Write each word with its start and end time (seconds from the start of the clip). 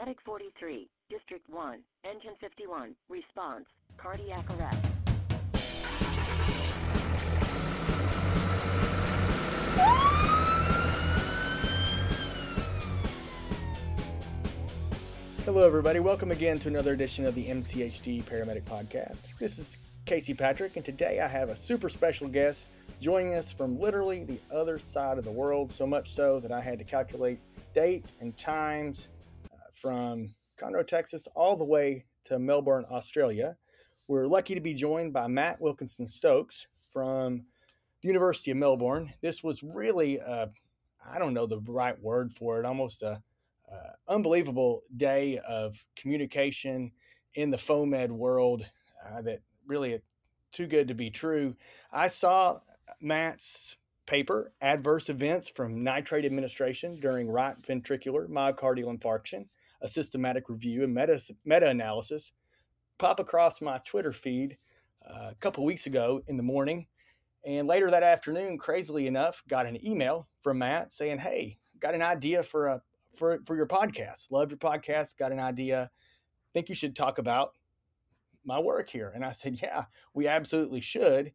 Medic 0.00 0.16
43, 0.24 0.88
District 1.10 1.44
1, 1.50 1.78
Engine 2.06 2.30
51, 2.40 2.94
response, 3.10 3.66
cardiac 3.98 4.48
arrest. 4.58 4.78
Hello, 15.44 15.66
everybody. 15.66 16.00
Welcome 16.00 16.30
again 16.30 16.58
to 16.60 16.68
another 16.68 16.94
edition 16.94 17.26
of 17.26 17.34
the 17.34 17.48
MCHD 17.48 18.24
Paramedic 18.24 18.62
Podcast. 18.62 19.26
This 19.38 19.58
is 19.58 19.76
Casey 20.06 20.32
Patrick, 20.32 20.76
and 20.76 20.84
today 20.84 21.20
I 21.20 21.28
have 21.28 21.50
a 21.50 21.56
super 21.56 21.90
special 21.90 22.26
guest 22.26 22.64
joining 23.02 23.34
us 23.34 23.52
from 23.52 23.78
literally 23.78 24.24
the 24.24 24.38
other 24.50 24.78
side 24.78 25.18
of 25.18 25.24
the 25.24 25.30
world, 25.30 25.70
so 25.70 25.86
much 25.86 26.08
so 26.08 26.40
that 26.40 26.52
I 26.52 26.62
had 26.62 26.78
to 26.78 26.84
calculate 26.84 27.38
dates 27.74 28.14
and 28.22 28.34
times 28.38 29.08
from 29.80 30.34
Conroe, 30.58 30.86
Texas, 30.86 31.26
all 31.34 31.56
the 31.56 31.64
way 31.64 32.04
to 32.24 32.38
Melbourne, 32.38 32.84
Australia. 32.90 33.56
We're 34.08 34.26
lucky 34.26 34.54
to 34.54 34.60
be 34.60 34.74
joined 34.74 35.12
by 35.12 35.26
Matt 35.26 35.60
Wilkinson 35.60 36.06
Stokes 36.06 36.66
from 36.92 37.44
the 38.02 38.08
University 38.08 38.50
of 38.50 38.56
Melbourne. 38.56 39.12
This 39.20 39.42
was 39.42 39.62
really, 39.62 40.20
uh, 40.20 40.46
I 41.08 41.18
don't 41.18 41.34
know 41.34 41.46
the 41.46 41.60
right 41.60 42.00
word 42.02 42.32
for 42.32 42.58
it, 42.58 42.66
almost 42.66 43.02
a 43.02 43.22
uh, 43.70 43.90
unbelievable 44.08 44.82
day 44.96 45.38
of 45.48 45.84
communication 45.96 46.92
in 47.34 47.50
the 47.50 47.56
FOAMed 47.56 48.10
world 48.10 48.66
uh, 49.06 49.22
that 49.22 49.40
really 49.66 50.00
too 50.52 50.66
good 50.66 50.88
to 50.88 50.94
be 50.94 51.10
true. 51.10 51.54
I 51.92 52.08
saw 52.08 52.60
Matt's 53.00 53.76
paper, 54.06 54.52
Adverse 54.60 55.08
Events 55.08 55.48
from 55.48 55.84
Nitrate 55.84 56.24
Administration 56.24 56.98
During 56.98 57.30
Right 57.30 57.60
Ventricular 57.62 58.26
Myocardial 58.28 58.98
Infarction, 58.98 59.46
a 59.82 59.88
systematic 59.88 60.48
review 60.48 60.84
and 60.84 60.94
meta, 60.94 61.20
meta-analysis, 61.44 62.32
pop 62.98 63.20
across 63.20 63.60
my 63.60 63.78
Twitter 63.78 64.12
feed 64.12 64.58
uh, 65.04 65.30
a 65.30 65.34
couple 65.40 65.64
weeks 65.64 65.86
ago 65.86 66.22
in 66.26 66.36
the 66.36 66.42
morning. 66.42 66.86
And 67.44 67.66
later 67.66 67.90
that 67.90 68.02
afternoon, 68.02 68.58
crazily 68.58 69.06
enough, 69.06 69.42
got 69.48 69.66
an 69.66 69.84
email 69.84 70.28
from 70.42 70.58
Matt 70.58 70.92
saying, 70.92 71.18
Hey, 71.18 71.58
got 71.80 71.94
an 71.94 72.02
idea 72.02 72.42
for 72.42 72.66
a 72.66 72.82
for 73.16 73.40
for 73.46 73.56
your 73.56 73.66
podcast. 73.66 74.30
Love 74.30 74.50
your 74.50 74.58
podcast. 74.58 75.16
Got 75.16 75.32
an 75.32 75.40
idea. 75.40 75.90
Think 76.52 76.68
you 76.68 76.74
should 76.74 76.94
talk 76.94 77.18
about 77.18 77.52
my 78.44 78.58
work 78.58 78.88
here. 78.88 79.12
And 79.14 79.24
I 79.24 79.32
said, 79.32 79.60
yeah, 79.62 79.84
we 80.14 80.26
absolutely 80.26 80.80
should. 80.80 81.32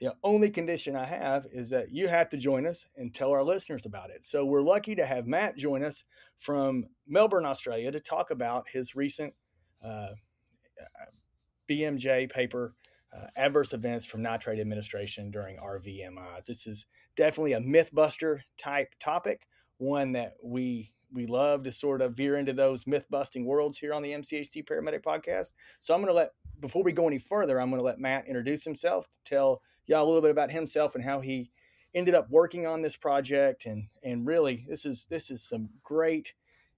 The 0.00 0.14
only 0.22 0.50
condition 0.50 0.96
I 0.96 1.04
have 1.04 1.46
is 1.52 1.70
that 1.70 1.92
you 1.92 2.08
have 2.08 2.28
to 2.30 2.36
join 2.36 2.66
us 2.66 2.86
and 2.96 3.14
tell 3.14 3.30
our 3.30 3.44
listeners 3.44 3.86
about 3.86 4.10
it. 4.10 4.24
So 4.24 4.44
we're 4.44 4.62
lucky 4.62 4.94
to 4.96 5.06
have 5.06 5.26
Matt 5.26 5.56
join 5.56 5.84
us 5.84 6.04
from 6.38 6.86
Melbourne, 7.06 7.46
Australia, 7.46 7.92
to 7.92 8.00
talk 8.00 8.30
about 8.30 8.66
his 8.68 8.96
recent 8.96 9.34
uh, 9.82 10.08
BMJ 11.70 12.30
paper, 12.30 12.74
uh, 13.16 13.26
adverse 13.36 13.72
events 13.72 14.04
from 14.04 14.22
nitrate 14.22 14.58
administration 14.58 15.30
during 15.30 15.58
RVMIs. 15.58 16.46
This 16.46 16.66
is 16.66 16.86
definitely 17.16 17.52
a 17.52 17.60
mythbuster 17.60 18.40
type 18.58 18.94
topic, 18.98 19.46
one 19.78 20.12
that 20.12 20.34
we 20.42 20.90
we 21.12 21.26
love 21.26 21.62
to 21.62 21.72
sort 21.72 22.02
of 22.02 22.14
veer 22.14 22.36
into 22.36 22.52
those 22.52 22.86
myth 22.86 23.06
busting 23.08 23.46
worlds 23.46 23.78
here 23.78 23.94
on 23.94 24.02
the 24.02 24.10
MCHD 24.10 24.64
Paramedic 24.64 25.02
Podcast. 25.02 25.52
So 25.78 25.94
I'm 25.94 26.00
going 26.00 26.12
to 26.12 26.14
let, 26.16 26.30
before 26.60 26.82
we 26.82 26.90
go 26.90 27.06
any 27.06 27.18
further, 27.18 27.60
I'm 27.60 27.70
going 27.70 27.78
to 27.78 27.84
let 27.84 28.00
Matt 28.00 28.26
introduce 28.26 28.64
himself, 28.64 29.06
tell 29.24 29.62
y'all 29.86 30.04
a 30.04 30.06
little 30.06 30.22
bit 30.22 30.30
about 30.30 30.50
himself 30.50 30.94
and 30.94 31.04
how 31.04 31.20
he 31.20 31.50
ended 31.94 32.14
up 32.14 32.28
working 32.30 32.66
on 32.66 32.82
this 32.82 32.96
project. 32.96 33.66
And, 33.66 33.88
and 34.02 34.26
really, 34.26 34.64
this 34.68 34.84
is, 34.84 35.06
this 35.06 35.30
is 35.30 35.42
some 35.42 35.70
great 35.82 36.34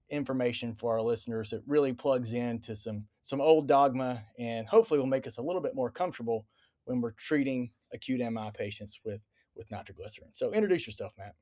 information 0.09 0.75
for 0.75 0.93
our 0.93 1.01
listeners 1.01 1.49
that 1.49 1.63
really 1.67 1.93
plugs 1.93 2.33
into 2.33 2.75
some, 2.75 3.05
some 3.21 3.41
old 3.41 3.67
dogma 3.67 4.23
and 4.37 4.67
hopefully 4.67 4.99
will 4.99 5.07
make 5.07 5.27
us 5.27 5.37
a 5.37 5.41
little 5.41 5.61
bit 5.61 5.75
more 5.75 5.91
comfortable 5.91 6.45
when 6.85 7.01
we're 7.01 7.11
treating 7.11 7.71
acute 7.93 8.19
MI 8.19 8.51
patients 8.53 8.99
with, 9.03 9.21
with 9.55 9.69
nitroglycerin. 9.71 10.29
So 10.31 10.51
introduce 10.51 10.85
yourself, 10.87 11.13
Matt. 11.17 11.35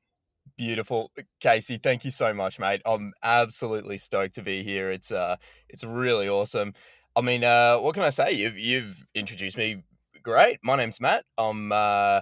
Beautiful, 0.56 1.10
Casey. 1.40 1.76
Thank 1.76 2.04
you 2.04 2.10
so 2.10 2.32
much, 2.32 2.58
mate. 2.58 2.80
I'm 2.86 3.12
absolutely 3.22 3.98
stoked 3.98 4.36
to 4.36 4.42
be 4.42 4.62
here. 4.62 4.90
It's 4.92 5.10
uh, 5.10 5.36
it's 5.68 5.82
really 5.82 6.28
awesome. 6.28 6.72
I 7.16 7.20
mean, 7.20 7.42
uh, 7.42 7.78
what 7.78 7.94
can 7.94 8.04
I 8.04 8.10
say? 8.10 8.32
You've 8.32 8.56
you've 8.56 9.04
introduced 9.14 9.58
me 9.58 9.82
great. 10.26 10.58
My 10.60 10.74
name's 10.74 11.00
Matt. 11.00 11.24
I'm 11.38 11.70
uh, 11.70 12.20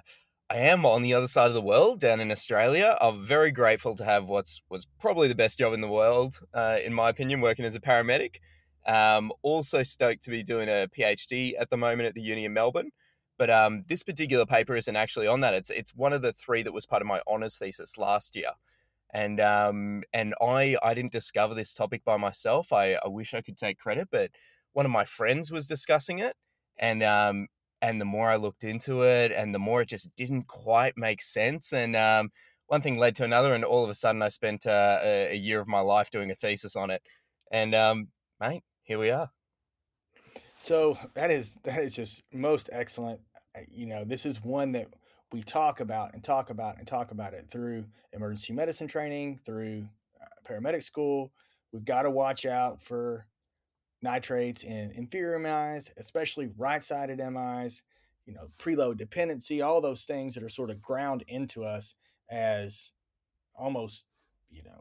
I 0.51 0.57
am 0.57 0.85
on 0.85 1.01
the 1.01 1.15
other 1.15 1.27
side 1.27 1.49
of 1.49 1.55
the 1.55 1.63
world, 1.63 2.01
down 2.01 2.21
in 2.21 2.31
Australia. 2.31 2.99
I'm 3.01 3.25
very 3.25 3.51
grateful 3.51 3.97
to 3.97 4.05
have 4.05 4.27
what's 4.27 4.61
what's 4.69 4.87
probably 5.01 5.27
the 5.27 5.35
best 5.35 5.59
job 5.59 5.73
in 5.73 5.81
the 5.81 5.89
world, 5.89 6.39
uh, 6.53 6.77
in 6.85 6.93
my 6.93 7.09
opinion, 7.09 7.41
working 7.41 7.65
as 7.65 7.75
a 7.75 7.81
paramedic. 7.81 8.41
Um, 8.87 9.33
also 9.41 9.83
stoked 9.83 10.23
to 10.25 10.31
be 10.31 10.43
doing 10.43 10.69
a 10.69 10.87
PhD 10.95 11.55
at 11.59 11.71
the 11.71 11.79
moment 11.79 12.07
at 12.07 12.15
the 12.15 12.21
Uni 12.21 12.45
of 12.45 12.53
Melbourne. 12.53 12.91
But 13.39 13.49
um, 13.49 13.85
this 13.89 14.03
particular 14.03 14.45
paper 14.45 14.77
isn't 14.77 14.97
actually 14.97 15.27
on 15.27 15.41
that. 15.41 15.55
It's 15.55 15.71
it's 15.71 15.95
one 15.95 16.13
of 16.13 16.21
the 16.21 16.35
three 16.35 16.63
that 16.63 16.75
was 16.75 16.85
part 16.85 17.01
of 17.01 17.09
my 17.09 17.23
honors 17.27 17.57
thesis 17.57 17.97
last 17.97 18.37
year, 18.37 18.51
and 19.15 19.41
um, 19.41 20.03
and 20.13 20.35
I 20.43 20.77
I 20.83 20.93
didn't 20.93 21.13
discover 21.13 21.55
this 21.55 21.73
topic 21.73 22.05
by 22.05 22.19
myself. 22.19 22.71
I, 22.71 22.99
I 23.03 23.09
wish 23.09 23.33
I 23.33 23.41
could 23.41 23.57
take 23.57 23.79
credit, 23.79 24.09
but 24.13 24.31
one 24.75 24.85
of 24.85 24.93
my 24.93 25.07
friends 25.07 25.51
was 25.51 25.67
discussing 25.67 26.19
it, 26.19 26.37
and 26.79 27.03
um, 27.03 27.49
and 27.85 28.01
the 28.01 28.07
more 28.07 28.31
I 28.31 28.37
looked 28.37 28.65
into 28.65 29.03
it, 29.03 29.31
and 29.31 29.55
the 29.55 29.59
more 29.59 29.83
it 29.83 29.89
just 29.89 30.09
didn't 30.17 30.49
quite 30.49 30.97
make 30.97 31.21
sense, 31.21 31.75
and 31.75 31.95
um, 31.95 32.31
one 32.67 32.81
thing 32.81 32.99
led 32.99 33.15
to 33.17 33.25
another, 33.25 33.53
and 33.53 33.63
all 33.63 33.85
of 33.85 33.91
a 33.91 33.95
sudden 33.95 34.23
I 34.23 34.31
spent 34.31 34.67
uh, 34.67 35.01
a, 35.03 35.37
year 35.37 35.61
of 35.61 35.69
my 35.69 35.81
life 35.81 36.09
doing 36.09 36.31
a 36.31 36.35
thesis 36.35 36.77
on 36.77 36.89
it, 36.89 37.03
and 37.53 37.75
um, 37.75 38.09
mate, 38.41 38.63
here 38.85 38.99
we 38.99 39.11
are. 39.11 39.31
So 40.57 40.97
that 41.13 41.31
is 41.31 41.59
that 41.65 41.83
is 41.83 41.95
just 41.95 42.23
most 42.33 42.71
excellent. 42.73 43.21
You 43.71 43.85
know, 43.85 44.03
this 44.05 44.25
is 44.25 44.43
one 44.43 44.73
that 44.73 44.89
we 45.31 45.43
talk 45.43 45.81
about 45.81 46.15
and 46.15 46.25
talk 46.25 46.49
about 46.49 46.79
and 46.79 46.87
talk 46.87 47.11
about 47.11 47.35
it 47.35 47.51
through 47.51 47.85
emergency 48.15 48.55
medicine 48.55 48.89
training, 48.89 49.41
through 49.45 49.87
uh, 50.23 50.51
paramedic 50.51 50.85
school. 50.85 51.33
We've 51.71 51.85
got 51.85 52.03
to 52.03 52.11
watch 52.11 52.47
out 52.47 52.83
for 52.83 53.27
nitrates 54.05 54.63
in 54.63 54.93
inferior 54.93 55.39
MIs, 55.39 55.91
especially 55.97 56.51
right-sided 56.57 57.19
MIs. 57.19 57.83
You 58.27 58.35
know, 58.35 58.49
preload 58.59 58.97
dependency, 58.97 59.61
all 59.61 59.81
those 59.81 60.05
things 60.05 60.35
that 60.35 60.43
are 60.45 60.49
sort 60.49 60.71
of 60.71 60.81
ground 60.81 61.25
into 61.27 61.65
us 61.65 61.95
as 62.31 62.93
almost, 63.55 64.07
you 64.49 64.63
know, 64.63 64.81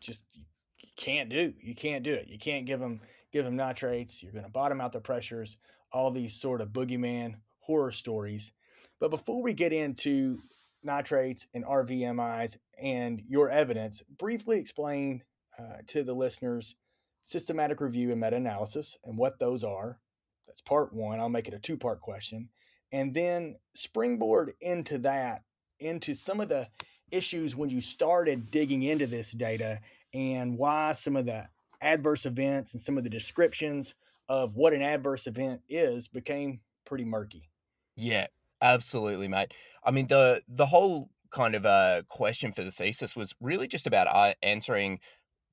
just 0.00 0.24
you 0.34 0.88
can't 0.96 1.28
do. 1.28 1.52
You 1.60 1.74
can't 1.74 2.02
do 2.02 2.12
it. 2.12 2.26
You 2.26 2.38
can't 2.38 2.66
give 2.66 2.80
them 2.80 3.00
give 3.36 3.44
them 3.44 3.56
nitrates, 3.56 4.22
you're 4.22 4.32
going 4.32 4.44
to 4.44 4.50
bottom 4.50 4.80
out 4.80 4.92
the 4.92 5.00
pressures, 5.00 5.58
all 5.92 6.10
these 6.10 6.34
sort 6.34 6.62
of 6.62 6.70
boogeyman 6.70 7.34
horror 7.60 7.92
stories. 7.92 8.52
But 8.98 9.10
before 9.10 9.42
we 9.42 9.52
get 9.52 9.74
into 9.74 10.38
nitrates 10.82 11.46
and 11.52 11.64
RVMIs 11.64 12.56
and 12.80 13.22
your 13.28 13.50
evidence, 13.50 14.02
briefly 14.18 14.58
explain 14.58 15.22
uh, 15.58 15.78
to 15.88 16.02
the 16.02 16.14
listeners 16.14 16.76
systematic 17.26 17.80
review 17.80 18.12
and 18.12 18.20
meta 18.20 18.36
analysis 18.36 18.96
and 19.04 19.18
what 19.18 19.40
those 19.40 19.64
are. 19.64 19.98
That's 20.46 20.60
part 20.60 20.92
one. 20.94 21.18
I'll 21.18 21.28
make 21.28 21.48
it 21.48 21.54
a 21.54 21.58
two 21.58 21.76
part 21.76 22.00
question. 22.00 22.48
And 22.92 23.12
then 23.12 23.56
springboard 23.74 24.52
into 24.60 24.98
that, 24.98 25.42
into 25.80 26.14
some 26.14 26.40
of 26.40 26.48
the 26.48 26.68
issues 27.10 27.56
when 27.56 27.68
you 27.68 27.80
started 27.80 28.52
digging 28.52 28.84
into 28.84 29.08
this 29.08 29.32
data 29.32 29.80
and 30.14 30.56
why 30.56 30.92
some 30.92 31.16
of 31.16 31.26
the 31.26 31.48
adverse 31.80 32.26
events 32.26 32.74
and 32.74 32.80
some 32.80 32.96
of 32.96 33.02
the 33.02 33.10
descriptions 33.10 33.96
of 34.28 34.54
what 34.54 34.72
an 34.72 34.82
adverse 34.82 35.26
event 35.26 35.62
is 35.68 36.06
became 36.06 36.60
pretty 36.84 37.04
murky. 37.04 37.50
Yeah, 37.96 38.28
absolutely, 38.62 39.26
mate. 39.26 39.52
I 39.82 39.90
mean, 39.90 40.06
the 40.06 40.42
the 40.46 40.66
whole 40.66 41.10
kind 41.30 41.56
of 41.56 41.66
uh, 41.66 42.02
question 42.08 42.52
for 42.52 42.62
the 42.62 42.70
thesis 42.70 43.16
was 43.16 43.34
really 43.40 43.66
just 43.66 43.86
about 43.88 44.06
uh, 44.06 44.34
answering: 44.42 45.00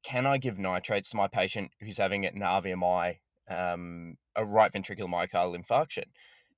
Can 0.04 0.26
I 0.26 0.38
give 0.38 0.60
nitrates 0.60 1.10
to 1.12 1.18
my 1.18 1.28
patient 1.28 1.72
who's 1.80 1.98
having 1.98 2.26
an 2.26 2.42
RVMI, 2.42 3.20
um, 3.50 4.18
a 4.36 4.46
right 4.46 4.72
ventricular 4.72 5.10
myocardial 5.10 5.58
infarction? 5.58 6.06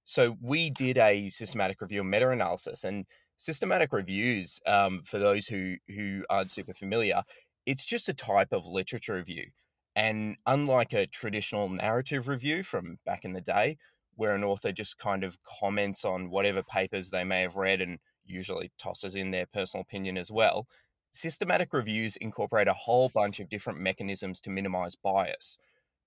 So 0.03 0.37
we 0.41 0.69
did 0.69 0.97
a 0.97 1.29
systematic 1.29 1.81
review 1.81 2.01
and 2.01 2.09
meta-analysis, 2.11 2.83
and 2.83 3.05
systematic 3.37 3.91
reviews, 3.93 4.59
um, 4.65 5.01
for 5.03 5.19
those 5.19 5.47
who 5.47 5.77
who 5.87 6.25
aren't 6.29 6.51
super 6.51 6.73
familiar, 6.73 7.23
it's 7.65 7.85
just 7.85 8.09
a 8.09 8.13
type 8.13 8.49
of 8.51 8.65
literature 8.65 9.15
review. 9.15 9.51
And 9.95 10.37
unlike 10.45 10.93
a 10.93 11.07
traditional 11.07 11.69
narrative 11.69 12.27
review 12.27 12.63
from 12.63 12.99
back 13.05 13.23
in 13.25 13.33
the 13.33 13.41
day, 13.41 13.77
where 14.15 14.35
an 14.35 14.43
author 14.43 14.71
just 14.71 14.97
kind 14.99 15.23
of 15.23 15.37
comments 15.43 16.05
on 16.05 16.29
whatever 16.29 16.63
papers 16.63 17.09
they 17.09 17.23
may 17.23 17.41
have 17.41 17.55
read 17.55 17.81
and 17.81 17.99
usually 18.25 18.71
tosses 18.77 19.15
in 19.15 19.31
their 19.31 19.45
personal 19.45 19.81
opinion 19.83 20.17
as 20.17 20.31
well, 20.31 20.67
systematic 21.15 21.73
reviews 21.73 22.17
incorporate 22.17 22.67
a 22.67 22.73
whole 22.73 23.09
bunch 23.09 23.39
of 23.39 23.49
different 23.49 23.79
mechanisms 23.79 24.41
to 24.41 24.49
minimize 24.49 24.95
bias. 24.95 25.57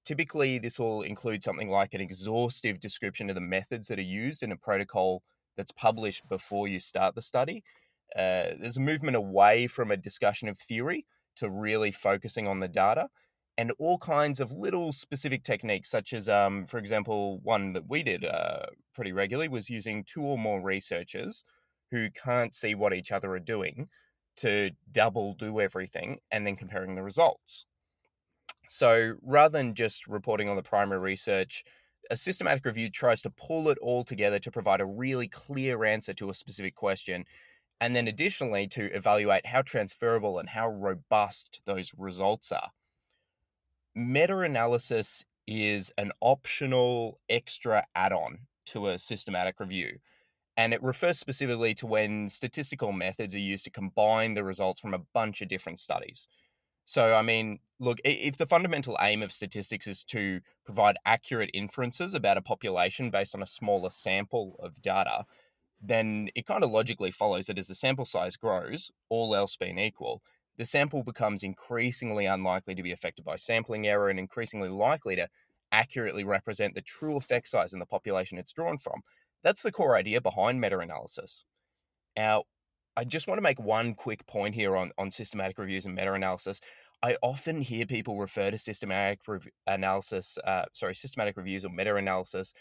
Typically, 0.05 0.59
this 0.59 0.79
will 0.79 1.03
include 1.03 1.43
something 1.43 1.69
like 1.69 1.95
an 1.95 2.01
exhaustive 2.01 2.81
description 2.81 3.29
of 3.29 3.35
the 3.35 3.41
methods 3.41 3.89
that 3.89 3.99
are 3.99 4.03
used 4.03 4.43
in 4.43 4.53
a 4.53 4.57
protocol 4.57 5.23
that's 5.57 5.73
published 5.73 6.29
before 6.29 6.69
you 6.69 6.79
start 6.79 7.15
the 7.15 7.23
study. 7.23 7.63
Uh, 8.17 8.57
there's 8.59 8.77
a 8.77 8.81
movement 8.81 9.17
away 9.17 9.67
from 9.67 9.91
a 9.91 9.97
discussion 9.97 10.49
of 10.49 10.59
theory 10.59 11.05
to 11.37 11.51
really 11.51 11.91
focusing 11.91 12.47
on 12.49 12.61
the 12.61 12.69
data 12.69 13.09
and 13.59 13.73
all 13.79 13.99
kinds 13.99 14.41
of 14.41 14.53
little 14.53 14.93
specific 14.93 15.43
techniques, 15.43 15.91
such 15.91 16.13
as, 16.13 16.29
um, 16.29 16.65
for 16.65 16.79
example, 16.79 17.41
one 17.43 17.73
that 17.73 17.89
we 17.89 18.03
did 18.03 18.25
uh, 18.25 18.67
pretty 18.95 19.13
regularly 19.13 19.49
was 19.49 19.69
using 19.69 20.05
two 20.05 20.23
or 20.23 20.39
more 20.39 20.63
researchers 20.63 21.45
who 21.91 22.09
can't 22.11 22.55
see 22.55 22.75
what 22.75 22.95
each 22.95 23.11
other 23.11 23.33
are 23.33 23.41
doing 23.41 23.89
to 24.41 24.71
double 24.93 25.35
do 25.35 25.61
everything 25.61 26.19
and 26.31 26.47
then 26.47 26.57
comparing 26.57 26.95
the 26.95 27.03
results. 27.03 27.67
So 28.69 29.15
rather 29.23 29.59
than 29.59 29.75
just 29.75 30.07
reporting 30.07 30.49
on 30.49 30.57
the 30.57 30.63
primary 30.63 31.01
research, 31.01 31.65
a 32.11 32.17
systematic 32.17 32.65
review 32.65 32.91
tries 32.91 33.23
to 33.23 33.31
pull 33.31 33.69
it 33.69 33.79
all 33.81 34.05
together 34.05 34.39
to 34.39 34.51
provide 34.51 34.81
a 34.81 34.87
really 34.87 35.29
clear 35.29 35.85
answer 35.85 36.15
to 36.15 36.31
a 36.31 36.35
specific 36.35 36.75
question. 36.75 37.25
And 37.81 37.95
then 37.95 38.09
additionally, 38.09 38.67
to 38.69 38.93
evaluate 38.95 39.47
how 39.47 39.63
transferable 39.63 40.39
and 40.39 40.49
how 40.49 40.69
robust 40.69 41.61
those 41.65 41.93
results 41.97 42.51
are. 42.51 42.71
Meta 43.95 44.39
analysis 44.41 45.25
is 45.47 45.91
an 45.97 46.13
optional 46.21 47.19
extra 47.29 47.87
add 47.95 48.13
on 48.13 48.39
to 48.67 48.89
a 48.89 48.99
systematic 48.99 49.61
review. 49.61 49.99
And 50.59 50.75
it 50.75 50.83
refers 50.85 51.19
specifically 51.21 51.75
to 51.77 51.87
when 51.87 52.29
statistical 52.31 52.93
methods 52.93 53.35
are 53.35 53.41
used 53.41 53.65
to 53.67 53.71
combine 53.73 54.35
the 54.35 54.45
results 54.45 54.81
from 54.81 54.95
a 54.95 55.01
bunch 55.15 55.43
of 55.43 55.49
different 55.49 55.81
studies. 55.81 56.29
So, 56.85 57.15
I 57.15 57.23
mean, 57.23 57.61
look, 57.81 57.99
if 58.05 58.39
the 58.39 58.47
fundamental 58.47 58.97
aim 59.01 59.23
of 59.23 59.33
statistics 59.33 59.87
is 59.87 60.05
to 60.07 60.41
provide 60.65 60.97
accurate 61.07 61.51
inferences 61.55 62.15
about 62.15 62.39
a 62.39 62.43
population 62.43 63.11
based 63.11 63.35
on 63.35 63.43
a 63.43 63.47
smaller 63.47 63.91
sample 63.91 64.57
of 64.61 64.83
data, 64.83 65.27
then 65.81 66.31
it 66.35 66.47
kind 66.47 66.65
of 66.65 66.71
logically 66.71 67.11
follows 67.11 67.47
that 67.47 67.59
as 67.59 67.69
the 67.69 67.75
sample 67.75 68.07
size 68.07 68.37
grows, 68.37 68.91
all 69.09 69.35
else 69.35 69.57
being 69.57 69.79
equal, 69.79 70.23
the 70.57 70.65
sample 70.67 71.05
becomes 71.05 71.43
increasingly 71.45 72.27
unlikely 72.27 72.75
to 72.75 72.83
be 72.83 72.93
affected 72.93 73.25
by 73.25 73.37
sampling 73.37 73.87
error 73.87 74.11
and 74.11 74.19
increasingly 74.19 74.69
likely 74.69 75.17
to 75.17 75.29
accurately 75.71 76.25
represent 76.25 76.75
the 76.75 76.83
true 76.83 77.17
effect 77.17 77.49
size 77.49 77.73
in 77.73 77.79
the 77.79 77.87
population 77.87 78.39
it's 78.39 78.53
drawn 78.53 78.79
from. 78.79 79.03
That's 79.43 79.63
the 79.63 79.73
core 79.73 79.97
idea 79.97 80.21
behind 80.21 80.61
meta 80.61 80.79
analysis. 80.79 81.45
Now, 82.17 82.45
I 82.97 83.05
just 83.05 83.29
want 83.29 83.39
to 83.39 83.43
make 83.43 83.61
one 83.61 83.95
quick 83.95 84.27
point 84.27 84.55
here 84.55 84.77
on, 84.77 84.91
on 84.99 85.11
systematic 85.11 85.59
reviews 85.59 85.87
and 85.87 85.95
meta 85.95 86.13
analysis. 86.13 86.61
I 87.03 87.17
often 87.23 87.61
hear 87.61 87.87
people 87.87 88.19
refer 88.19 88.51
to 88.51 88.59
systematic 88.59 89.21
rev- 89.29 89.47
analysis, 89.69 90.37
uh, 90.45 90.65
sorry, 90.73 90.97
systematic 90.97 91.37
reviews 91.37 91.65
or 91.65 91.71
meta 91.71 91.95
analysis 91.95 92.53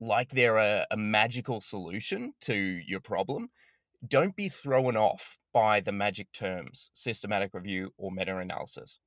like 0.00 0.30
they're 0.30 0.58
a, 0.58 0.86
a 0.90 0.96
magical 0.96 1.60
solution 1.60 2.34
to 2.42 2.54
your 2.54 3.00
problem. 3.00 3.48
Don't 4.06 4.36
be 4.36 4.48
thrown 4.48 4.96
off 4.96 5.38
by 5.52 5.80
the 5.80 5.92
magic 5.92 6.30
terms 6.32 6.90
systematic 6.92 7.54
review 7.54 7.92
or 7.96 8.10
meta 8.12 8.36
analysis. 8.36 9.00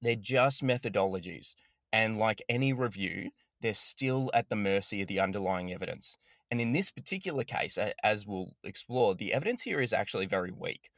They're 0.00 0.16
just 0.16 0.62
methodologies. 0.62 1.54
And 1.92 2.18
like 2.18 2.42
any 2.48 2.72
review, 2.72 3.30
they're 3.62 3.74
still 3.74 4.30
at 4.34 4.48
the 4.48 4.56
mercy 4.56 5.02
of 5.02 5.08
the 5.08 5.20
underlying 5.20 5.72
evidence. 5.72 6.16
And 6.50 6.60
in 6.60 6.72
this 6.72 6.90
particular 6.90 7.44
case, 7.44 7.78
as 8.02 8.26
we'll 8.26 8.52
explore, 8.62 9.14
the 9.14 9.32
evidence 9.32 9.62
here 9.62 9.80
is 9.80 9.92
actually 9.92 10.26
very 10.26 10.50
weak. 10.50 10.90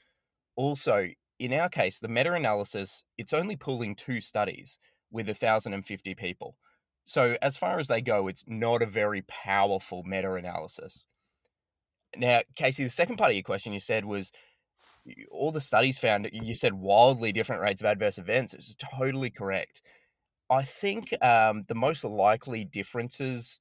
Also, 0.56 1.08
in 1.38 1.52
our 1.52 1.68
case, 1.68 1.98
the 2.00 2.08
meta 2.08 2.32
analysis, 2.32 3.04
it's 3.18 3.32
only 3.32 3.54
pulling 3.54 3.94
two 3.94 4.20
studies 4.20 4.78
with 5.12 5.28
1,050 5.28 6.14
people. 6.16 6.56
So, 7.04 7.36
as 7.42 7.56
far 7.56 7.78
as 7.78 7.86
they 7.86 8.00
go, 8.00 8.28
it's 8.28 8.44
not 8.48 8.82
a 8.82 8.86
very 8.86 9.22
powerful 9.22 10.02
meta 10.04 10.34
analysis. 10.34 11.06
Now, 12.16 12.40
Casey, 12.56 12.82
the 12.82 12.90
second 12.90 13.16
part 13.16 13.30
of 13.30 13.36
your 13.36 13.42
question 13.42 13.72
you 13.72 13.80
said 13.80 14.04
was 14.04 14.32
all 15.30 15.52
the 15.52 15.60
studies 15.60 15.98
found, 15.98 16.28
you 16.32 16.54
said 16.54 16.72
wildly 16.74 17.30
different 17.32 17.62
rates 17.62 17.82
of 17.82 17.86
adverse 17.86 18.18
events. 18.18 18.54
It's 18.54 18.74
totally 18.74 19.30
correct. 19.30 19.82
I 20.50 20.62
think 20.62 21.14
um, 21.22 21.64
the 21.68 21.74
most 21.74 22.04
likely 22.04 22.64
differences 22.64 23.58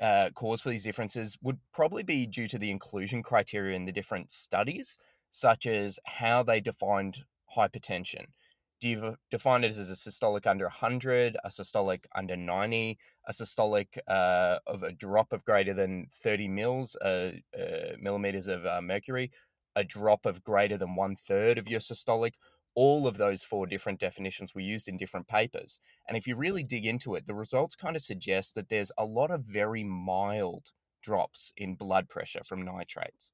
uh, 0.00 0.30
cause 0.34 0.60
for 0.60 0.70
these 0.70 0.84
differences 0.84 1.36
would 1.42 1.58
probably 1.72 2.02
be 2.02 2.26
due 2.26 2.48
to 2.48 2.58
the 2.58 2.70
inclusion 2.70 3.22
criteria 3.22 3.76
in 3.76 3.84
the 3.84 3.92
different 3.92 4.30
studies, 4.30 4.96
such 5.30 5.66
as 5.66 5.98
how 6.06 6.42
they 6.42 6.60
defined 6.60 7.24
hypertension. 7.56 8.26
Do 8.80 8.88
you 8.88 9.16
define 9.30 9.62
it 9.62 9.76
as 9.76 9.90
a 9.90 10.10
systolic 10.10 10.46
under 10.46 10.64
100, 10.64 11.36
a 11.44 11.48
systolic 11.48 12.06
under 12.14 12.34
90, 12.34 12.98
a 13.28 13.32
systolic 13.32 13.98
uh, 14.08 14.58
of 14.66 14.82
a 14.82 14.92
drop 14.92 15.34
of 15.34 15.44
greater 15.44 15.74
than 15.74 16.06
30 16.14 16.48
mils, 16.48 16.96
uh, 16.96 17.32
uh 17.54 17.96
millimeters 18.00 18.46
of 18.46 18.64
uh, 18.64 18.80
mercury, 18.80 19.32
a 19.76 19.84
drop 19.84 20.24
of 20.24 20.42
greater 20.42 20.78
than 20.78 20.96
one 20.96 21.14
third 21.14 21.58
of 21.58 21.68
your 21.68 21.80
systolic, 21.80 22.34
all 22.74 23.06
of 23.06 23.16
those 23.16 23.42
four 23.42 23.66
different 23.66 23.98
definitions 23.98 24.54
were 24.54 24.60
used 24.60 24.88
in 24.88 24.96
different 24.96 25.28
papers. 25.28 25.80
And 26.08 26.16
if 26.16 26.26
you 26.26 26.36
really 26.36 26.62
dig 26.62 26.86
into 26.86 27.14
it, 27.14 27.26
the 27.26 27.34
results 27.34 27.74
kind 27.74 27.96
of 27.96 28.02
suggest 28.02 28.54
that 28.54 28.68
there's 28.68 28.92
a 28.96 29.04
lot 29.04 29.30
of 29.30 29.44
very 29.44 29.84
mild 29.84 30.70
drops 31.02 31.52
in 31.56 31.74
blood 31.74 32.08
pressure 32.08 32.42
from 32.44 32.64
nitrates. 32.64 33.32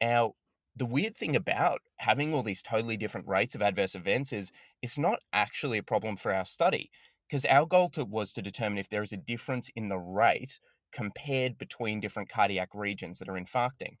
Now, 0.00 0.34
the 0.76 0.86
weird 0.86 1.16
thing 1.16 1.34
about 1.34 1.80
having 1.96 2.32
all 2.32 2.42
these 2.42 2.62
totally 2.62 2.96
different 2.96 3.26
rates 3.26 3.54
of 3.54 3.62
adverse 3.62 3.94
events 3.94 4.32
is 4.32 4.52
it's 4.80 4.98
not 4.98 5.18
actually 5.32 5.78
a 5.78 5.82
problem 5.82 6.16
for 6.16 6.32
our 6.32 6.44
study 6.44 6.90
because 7.28 7.44
our 7.44 7.66
goal 7.66 7.90
to, 7.90 8.04
was 8.04 8.32
to 8.32 8.42
determine 8.42 8.78
if 8.78 8.88
there 8.88 9.02
is 9.02 9.12
a 9.12 9.16
difference 9.16 9.70
in 9.74 9.88
the 9.88 9.98
rate 9.98 10.60
compared 10.92 11.58
between 11.58 12.00
different 12.00 12.28
cardiac 12.28 12.70
regions 12.74 13.18
that 13.18 13.28
are 13.28 13.38
infarcting 13.38 13.96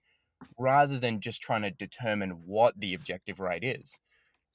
rather 0.56 0.98
than 0.98 1.20
just 1.20 1.40
trying 1.40 1.62
to 1.62 1.70
determine 1.70 2.30
what 2.46 2.78
the 2.78 2.94
objective 2.94 3.40
rate 3.40 3.64
is. 3.64 3.98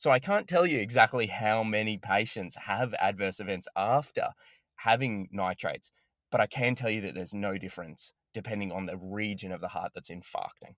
So 0.04 0.12
I 0.12 0.20
can't 0.20 0.50
tell 0.50 0.68
you 0.68 0.80
exactly 0.80 1.28
how 1.28 1.64
many 1.64 1.98
patients 1.98 2.58
have 2.58 2.94
adverse 2.96 3.40
events 3.40 3.70
after 3.74 4.32
having 4.76 5.30
nitrates, 5.32 5.94
but 6.30 6.42
I 6.42 6.46
can 6.46 6.76
tell 6.76 6.90
you 6.90 7.00
that 7.00 7.16
there's 7.16 7.34
no 7.34 7.58
difference 7.58 8.12
depending 8.34 8.74
on 8.74 8.86
the 8.86 8.98
region 8.98 9.54
of 9.54 9.62
the 9.62 9.70
heart 9.70 9.94
that's 9.96 10.10
infarcting. 10.10 10.76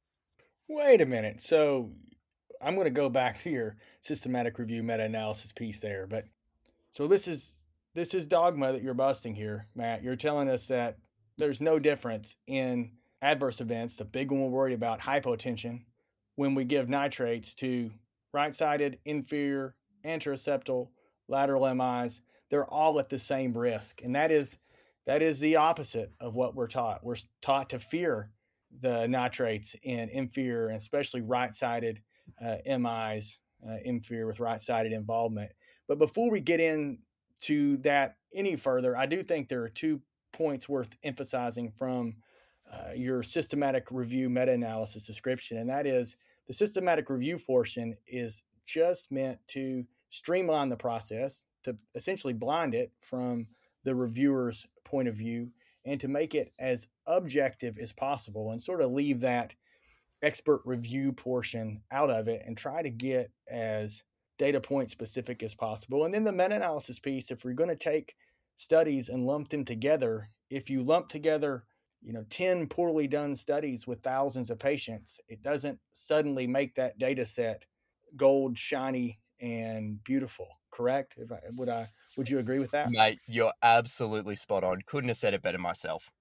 Wait 0.67 1.01
a 1.01 1.07
minute. 1.07 1.41
So 1.41 1.89
I'm 2.61 2.75
going 2.75 2.85
to 2.85 2.91
go 2.91 3.09
back 3.09 3.39
to 3.39 3.49
your 3.49 3.77
systematic 3.99 4.59
review 4.59 4.83
meta-analysis 4.83 5.53
piece 5.53 5.79
there, 5.79 6.05
but 6.05 6.25
so 6.91 7.07
this 7.07 7.27
is 7.27 7.55
this 7.95 8.13
is 8.13 8.27
dogma 8.27 8.73
that 8.73 8.83
you're 8.83 8.93
busting 8.93 9.33
here, 9.33 9.65
Matt. 9.73 10.03
You're 10.03 10.15
telling 10.15 10.49
us 10.49 10.67
that 10.67 10.99
there's 11.39 11.61
no 11.61 11.79
difference 11.79 12.35
in 12.45 12.91
adverse 13.23 13.59
events, 13.59 13.95
the 13.95 14.05
big 14.05 14.29
one 14.29 14.41
we're 14.41 14.49
worried 14.49 14.75
about, 14.75 14.99
hypotension, 14.99 15.85
when 16.35 16.53
we 16.53 16.63
give 16.63 16.89
nitrates 16.89 17.55
to 17.55 17.89
right-sided, 18.35 18.99
inferior, 19.05 19.75
anteroseptal, 20.05 20.89
lateral 21.27 21.73
MIs, 21.73 22.21
they're 22.49 22.65
all 22.65 22.99
at 22.99 23.09
the 23.09 23.17
same 23.17 23.57
risk. 23.57 24.01
And 24.03 24.13
that 24.15 24.31
is 24.31 24.59
that 25.07 25.21
is 25.21 25.39
the 25.39 25.55
opposite 25.55 26.11
of 26.19 26.33
what 26.33 26.55
we're 26.55 26.67
taught. 26.67 27.03
We're 27.03 27.17
taught 27.41 27.69
to 27.69 27.79
fear 27.79 28.31
the 28.81 29.07
nitrates 29.07 29.75
in 29.83 30.09
inferior 30.09 30.67
and 30.67 30.77
especially 30.77 31.21
right-sided 31.21 32.01
uh, 32.43 32.57
MIs, 32.65 33.37
uh, 33.67 33.77
inferior 33.83 34.25
with 34.25 34.39
right-sided 34.39 34.91
involvement. 34.91 35.51
But 35.87 35.99
before 35.99 36.31
we 36.31 36.41
get 36.41 36.59
into 36.59 37.77
that 37.83 38.15
any 38.33 38.55
further, 38.55 38.97
I 38.97 39.05
do 39.05 39.21
think 39.21 39.47
there 39.47 39.61
are 39.61 39.69
two 39.69 40.01
points 40.33 40.67
worth 40.67 40.97
emphasizing 41.03 41.71
from 41.77 42.15
uh, 42.71 42.93
your 42.95 43.21
systematic 43.21 43.85
review 43.91 44.27
meta-analysis 44.27 45.05
description, 45.05 45.57
and 45.57 45.69
that 45.69 45.85
is 45.85 46.17
the 46.47 46.53
systematic 46.53 47.09
review 47.09 47.39
portion 47.39 47.97
is 48.07 48.43
just 48.65 49.11
meant 49.11 49.39
to 49.47 49.85
streamline 50.09 50.69
the 50.69 50.77
process, 50.77 51.43
to 51.63 51.75
essentially 51.95 52.33
blind 52.33 52.73
it 52.73 52.91
from 53.01 53.47
the 53.83 53.95
reviewer's 53.95 54.65
point 54.83 55.07
of 55.07 55.15
view, 55.15 55.49
and 55.85 55.99
to 55.99 56.07
make 56.07 56.33
it 56.33 56.51
as 56.59 56.87
objective 57.05 57.77
as 57.77 57.93
possible 57.93 58.51
and 58.51 58.61
sort 58.61 58.81
of 58.81 58.91
leave 58.91 59.19
that 59.19 59.53
expert 60.21 60.61
review 60.65 61.11
portion 61.11 61.81
out 61.91 62.09
of 62.09 62.27
it 62.27 62.41
and 62.45 62.57
try 62.57 62.81
to 62.81 62.89
get 62.89 63.31
as 63.47 64.03
data 64.37 64.59
point 64.59 64.89
specific 64.89 65.43
as 65.43 65.53
possible. 65.53 66.05
And 66.05 66.13
then 66.13 66.23
the 66.23 66.31
meta 66.31 66.55
analysis 66.55 66.99
piece, 66.99 67.29
if 67.29 67.45
we're 67.45 67.53
going 67.53 67.69
to 67.69 67.75
take 67.75 68.15
studies 68.55 69.09
and 69.09 69.25
lump 69.25 69.49
them 69.49 69.65
together, 69.65 70.29
if 70.49 70.69
you 70.69 70.81
lump 70.81 71.09
together 71.09 71.65
you 72.05 72.13
know 72.13 72.23
10 72.29 72.67
poorly 72.67 73.07
done 73.07 73.33
studies 73.33 73.87
with 73.87 74.03
thousands 74.03 74.49
of 74.51 74.59
patients 74.59 75.19
it 75.27 75.41
doesn't 75.41 75.79
suddenly 75.91 76.45
make 76.45 76.75
that 76.75 76.97
data 76.97 77.25
set 77.25 77.65
gold 78.15 78.57
shiny 78.57 79.19
and 79.41 80.01
beautiful 80.03 80.47
correct? 80.75 81.15
If 81.17 81.31
I, 81.31 81.39
would 81.53 81.69
i 81.69 81.87
would 82.17 82.29
you 82.29 82.39
agree 82.39 82.59
with 82.59 82.71
that? 82.71 82.91
Mate 82.91 83.19
you're 83.27 83.53
absolutely 83.63 84.35
spot 84.35 84.63
on 84.63 84.81
couldn't 84.85 85.07
have 85.07 85.17
said 85.17 85.33
it 85.33 85.41
better 85.41 85.57
myself. 85.57 86.11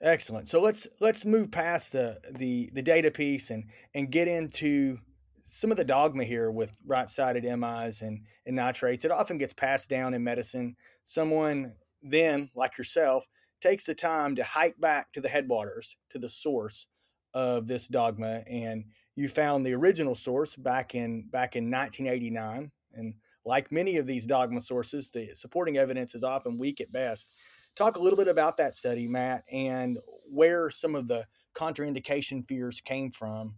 Excellent 0.00 0.48
so 0.48 0.60
let's 0.60 0.86
let's 1.00 1.24
move 1.24 1.50
past 1.50 1.92
the 1.92 2.18
the 2.32 2.70
the 2.72 2.82
data 2.82 3.10
piece 3.10 3.50
and 3.50 3.64
and 3.94 4.10
get 4.10 4.28
into 4.28 4.98
some 5.46 5.70
of 5.70 5.76
the 5.76 5.84
dogma 5.84 6.24
here 6.24 6.50
with 6.50 6.70
right-sided 6.86 7.44
mis 7.44 8.00
and 8.00 8.20
and 8.46 8.56
nitrates. 8.56 9.04
It 9.04 9.10
often 9.10 9.38
gets 9.38 9.52
passed 9.52 9.88
down 9.88 10.14
in 10.14 10.24
medicine. 10.24 10.76
Someone 11.04 11.72
then 12.02 12.50
like 12.54 12.76
yourself 12.76 13.24
takes 13.64 13.86
the 13.86 13.94
time 13.94 14.36
to 14.36 14.44
hike 14.44 14.78
back 14.78 15.10
to 15.14 15.22
the 15.22 15.28
headwaters, 15.28 15.96
to 16.10 16.18
the 16.18 16.28
source 16.28 16.86
of 17.32 17.66
this 17.66 17.88
dogma, 17.88 18.44
and 18.46 18.84
you 19.16 19.26
found 19.26 19.64
the 19.64 19.72
original 19.72 20.14
source 20.14 20.54
back 20.54 20.94
in 20.94 21.26
back 21.30 21.56
in 21.56 21.70
1989. 21.70 22.70
And 22.92 23.14
like 23.46 23.72
many 23.72 23.96
of 23.96 24.06
these 24.06 24.26
dogma 24.26 24.60
sources, 24.60 25.10
the 25.10 25.30
supporting 25.34 25.78
evidence 25.78 26.14
is 26.14 26.22
often 26.22 26.58
weak 26.58 26.80
at 26.80 26.92
best. 26.92 27.32
Talk 27.74 27.96
a 27.96 28.00
little 28.00 28.18
bit 28.18 28.28
about 28.28 28.58
that 28.58 28.74
study, 28.74 29.08
Matt, 29.08 29.44
and 29.50 29.98
where 30.30 30.70
some 30.70 30.94
of 30.94 31.08
the 31.08 31.26
contraindication 31.56 32.46
fears 32.46 32.82
came 32.82 33.10
from. 33.10 33.56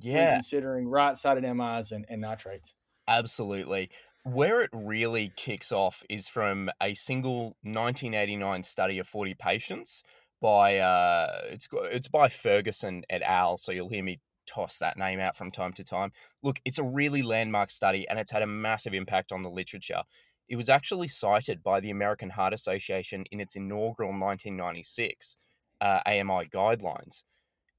Yeah. 0.00 0.34
Considering 0.34 0.88
right 0.88 1.16
sided 1.16 1.44
MIs 1.44 1.92
and, 1.92 2.06
and 2.08 2.22
nitrates. 2.22 2.74
Absolutely. 3.06 3.90
Where 4.22 4.60
it 4.60 4.70
really 4.72 5.32
kicks 5.34 5.72
off 5.72 6.02
is 6.10 6.28
from 6.28 6.70
a 6.80 6.94
single 6.94 7.56
1989 7.62 8.62
study 8.62 8.98
of 8.98 9.08
40 9.08 9.34
patients 9.34 10.02
by 10.40 10.78
uh, 10.78 11.40
it's 11.50 11.68
it's 11.72 12.08
by 12.08 12.28
Ferguson 12.28 13.02
et 13.08 13.22
al. 13.22 13.56
So 13.58 13.72
you'll 13.72 13.88
hear 13.88 14.02
me 14.02 14.20
toss 14.46 14.78
that 14.78 14.98
name 14.98 15.20
out 15.20 15.36
from 15.36 15.50
time 15.50 15.72
to 15.74 15.84
time. 15.84 16.12
Look, 16.42 16.60
it's 16.64 16.78
a 16.78 16.84
really 16.84 17.22
landmark 17.22 17.70
study 17.70 18.06
and 18.08 18.18
it's 18.18 18.30
had 18.30 18.42
a 18.42 18.46
massive 18.46 18.94
impact 18.94 19.32
on 19.32 19.42
the 19.42 19.50
literature. 19.50 20.02
It 20.48 20.56
was 20.56 20.68
actually 20.68 21.08
cited 21.08 21.62
by 21.62 21.80
the 21.80 21.90
American 21.90 22.30
Heart 22.30 22.54
Association 22.54 23.24
in 23.30 23.40
its 23.40 23.54
inaugural 23.54 24.10
1996 24.10 25.36
uh, 25.80 26.00
AMI 26.04 26.48
guidelines. 26.52 27.22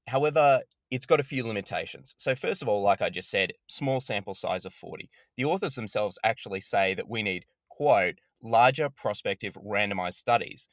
However, 0.08 0.62
it's 0.92 1.06
got 1.06 1.20
a 1.20 1.24
few 1.24 1.42
limitations. 1.42 2.14
So, 2.18 2.34
first 2.34 2.60
of 2.60 2.68
all, 2.68 2.82
like 2.82 3.00
I 3.00 3.08
just 3.08 3.30
said, 3.30 3.54
small 3.66 4.02
sample 4.02 4.34
size 4.34 4.66
of 4.66 4.74
40. 4.74 5.08
The 5.38 5.46
authors 5.46 5.74
themselves 5.74 6.18
actually 6.22 6.60
say 6.60 6.92
that 6.92 7.08
we 7.08 7.22
need, 7.22 7.46
quote, 7.70 8.16
larger 8.42 8.90
prospective 8.90 9.54
randomized 9.54 10.16
studies. 10.16 10.68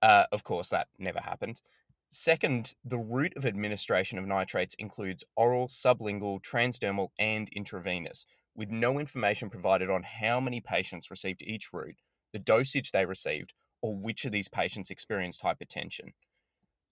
Uh, 0.00 0.26
of 0.30 0.44
course, 0.44 0.68
that 0.68 0.86
never 1.00 1.18
happened. 1.18 1.60
Second, 2.08 2.74
the 2.84 2.98
route 2.98 3.36
of 3.36 3.44
administration 3.44 4.16
of 4.16 4.24
nitrates 4.24 4.76
includes 4.78 5.24
oral, 5.34 5.66
sublingual, 5.66 6.40
transdermal, 6.40 7.08
and 7.18 7.48
intravenous, 7.48 8.26
with 8.54 8.70
no 8.70 9.00
information 9.00 9.50
provided 9.50 9.90
on 9.90 10.04
how 10.04 10.38
many 10.38 10.60
patients 10.60 11.10
received 11.10 11.42
each 11.42 11.72
route, 11.72 11.96
the 12.32 12.38
dosage 12.38 12.92
they 12.92 13.06
received, 13.06 13.52
or 13.82 13.96
which 13.96 14.24
of 14.24 14.30
these 14.30 14.46
patients 14.46 14.90
experienced 14.90 15.42
hypertension. 15.42 16.12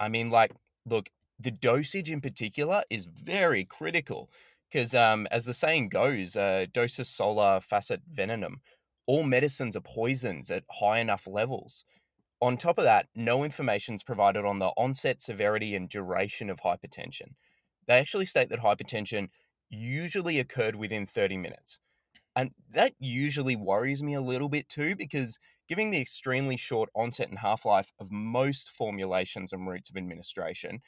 I 0.01 0.09
mean, 0.09 0.31
like, 0.31 0.51
look, 0.85 1.11
the 1.43 1.51
dosage 1.51 2.11
in 2.11 2.21
particular 2.21 2.83
is 2.91 3.07
very 3.07 3.65
critical 3.65 4.31
because, 4.71 4.95
um, 4.95 5.27
as 5.31 5.45
the 5.45 5.55
saying 5.55 5.89
goes, 5.89 6.37
uh, 6.37 6.67
dosis 6.73 7.07
sola 7.07 7.61
facit 7.61 8.01
venenum. 8.13 8.57
All 9.07 9.23
medicines 9.23 9.77
are 9.77 9.81
poisons 9.81 10.51
at 10.51 10.65
high 10.71 11.01
enough 11.01 11.27
levels. 11.27 11.85
On 12.41 12.57
top 12.57 12.79
of 12.79 12.85
that, 12.85 13.09
no 13.15 13.45
information 13.45 13.95
is 13.95 14.03
provided 14.03 14.45
on 14.45 14.59
the 14.59 14.73
onset, 14.77 15.21
severity, 15.21 15.75
and 15.75 15.89
duration 15.89 16.49
of 16.51 16.61
hypertension. 16.61 17.35
They 17.87 17.99
actually 17.99 18.25
state 18.25 18.49
that 18.49 18.61
hypertension 18.61 19.29
usually 19.69 20.39
occurred 20.39 20.77
within 20.77 21.07
30 21.07 21.37
minutes. 21.37 21.79
And 22.35 22.51
that 22.71 22.95
usually 22.99 23.57
worries 23.57 24.03
me 24.03 24.15
a 24.15 24.21
little 24.21 24.49
bit 24.49 24.69
too, 24.69 24.97
because 24.97 25.39
given 25.69 25.91
the 25.91 26.01
extremely 26.01 26.57
short 26.57 26.89
onset 26.95 27.29
and 27.29 27.39
half 27.39 27.65
life 27.65 27.93
of 27.99 28.11
most 28.11 28.71
formulations 28.71 29.53
and 29.53 29.67
routes 29.67 29.91
of 29.91 29.97
administration, 29.97 30.81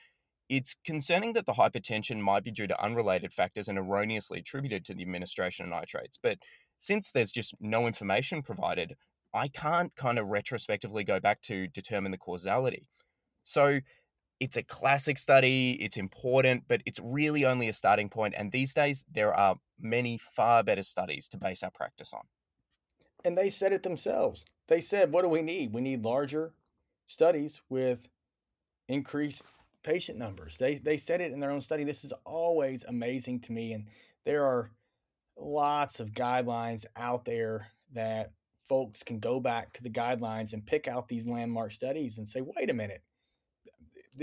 it's 0.49 0.77
concerning 0.85 1.33
that 1.35 1.47
the 1.47 1.55
hypertension 1.55 2.19
might 2.21 2.45
be 2.45 2.51
due 2.51 2.67
to 2.67 2.83
unrelated 2.83 3.33
factors 3.33 3.69
and 3.69 3.79
erroneously 3.79 4.41
attributed 4.41 4.85
to 4.85 4.95
the 4.95 5.03
administration 5.03 5.65
of 5.65 5.71
nitrates. 5.71 6.19
But 6.23 6.39
since 6.79 7.11
there's 7.13 7.33
just 7.33 7.55
no 7.61 7.87
information 7.87 8.43
provided, 8.43 8.95
I 9.33 9.49
can't 9.49 9.95
kind 9.97 10.19
of 10.19 10.27
retrospectively 10.27 11.05
go 11.05 11.19
back 11.19 11.41
to 11.43 11.67
determine 11.69 12.13
the 12.13 12.19
causality. 12.19 12.89
So 13.43 13.81
it's 14.41 14.57
a 14.57 14.63
classic 14.63 15.19
study, 15.19 15.73
it's 15.81 15.97
important, 15.97 16.65
but 16.69 16.83
it's 16.87 17.01
really 17.03 17.45
only 17.45 17.69
a 17.69 17.73
starting 17.73 18.09
point. 18.09 18.35
And 18.37 18.53
these 18.53 18.75
days, 18.75 19.05
there 19.11 19.35
are 19.35 19.57
many 19.81 20.19
far 20.19 20.63
better 20.63 20.83
studies 20.83 21.29
to 21.29 21.39
base 21.39 21.63
our 21.63 21.71
practice 21.71 22.13
on. 22.13 22.23
And 23.25 23.39
they 23.39 23.51
said 23.51 23.73
it 23.73 23.83
themselves. 23.83 24.45
They 24.69 24.81
said, 24.81 25.13
what 25.13 25.23
do 25.23 25.29
we 25.29 25.43
need? 25.43 25.73
We 25.73 25.81
need 25.81 26.05
larger 26.05 26.53
studies 27.07 27.61
with 27.69 28.09
increased 28.89 29.45
patient 29.85 30.19
numbers. 30.19 30.57
They, 30.57 30.77
they 30.77 30.97
said 30.97 31.21
it 31.21 31.33
in 31.33 31.39
their 31.39 31.51
own 31.51 31.61
study. 31.61 31.85
This 31.85 32.05
is 32.05 32.13
always 32.25 32.85
amazing 32.85 33.41
to 33.41 33.53
me. 33.53 33.73
And 33.73 33.87
there 34.25 34.45
are 34.45 34.71
lots 35.37 36.01
of 36.01 36.13
guidelines 36.13 36.85
out 36.97 37.25
there 37.25 37.69
that 37.93 38.33
folks 38.69 39.03
can 39.03 39.21
go 39.21 39.39
back 39.39 39.73
to 39.75 39.83
the 39.83 39.91
guidelines 39.91 40.53
and 40.53 40.67
pick 40.67 40.89
out 40.89 41.07
these 41.07 41.27
landmark 41.27 41.71
studies 41.71 42.19
and 42.19 42.27
say, 42.27 42.41
wait 42.41 42.71
a 42.71 42.75
minute, 42.75 43.03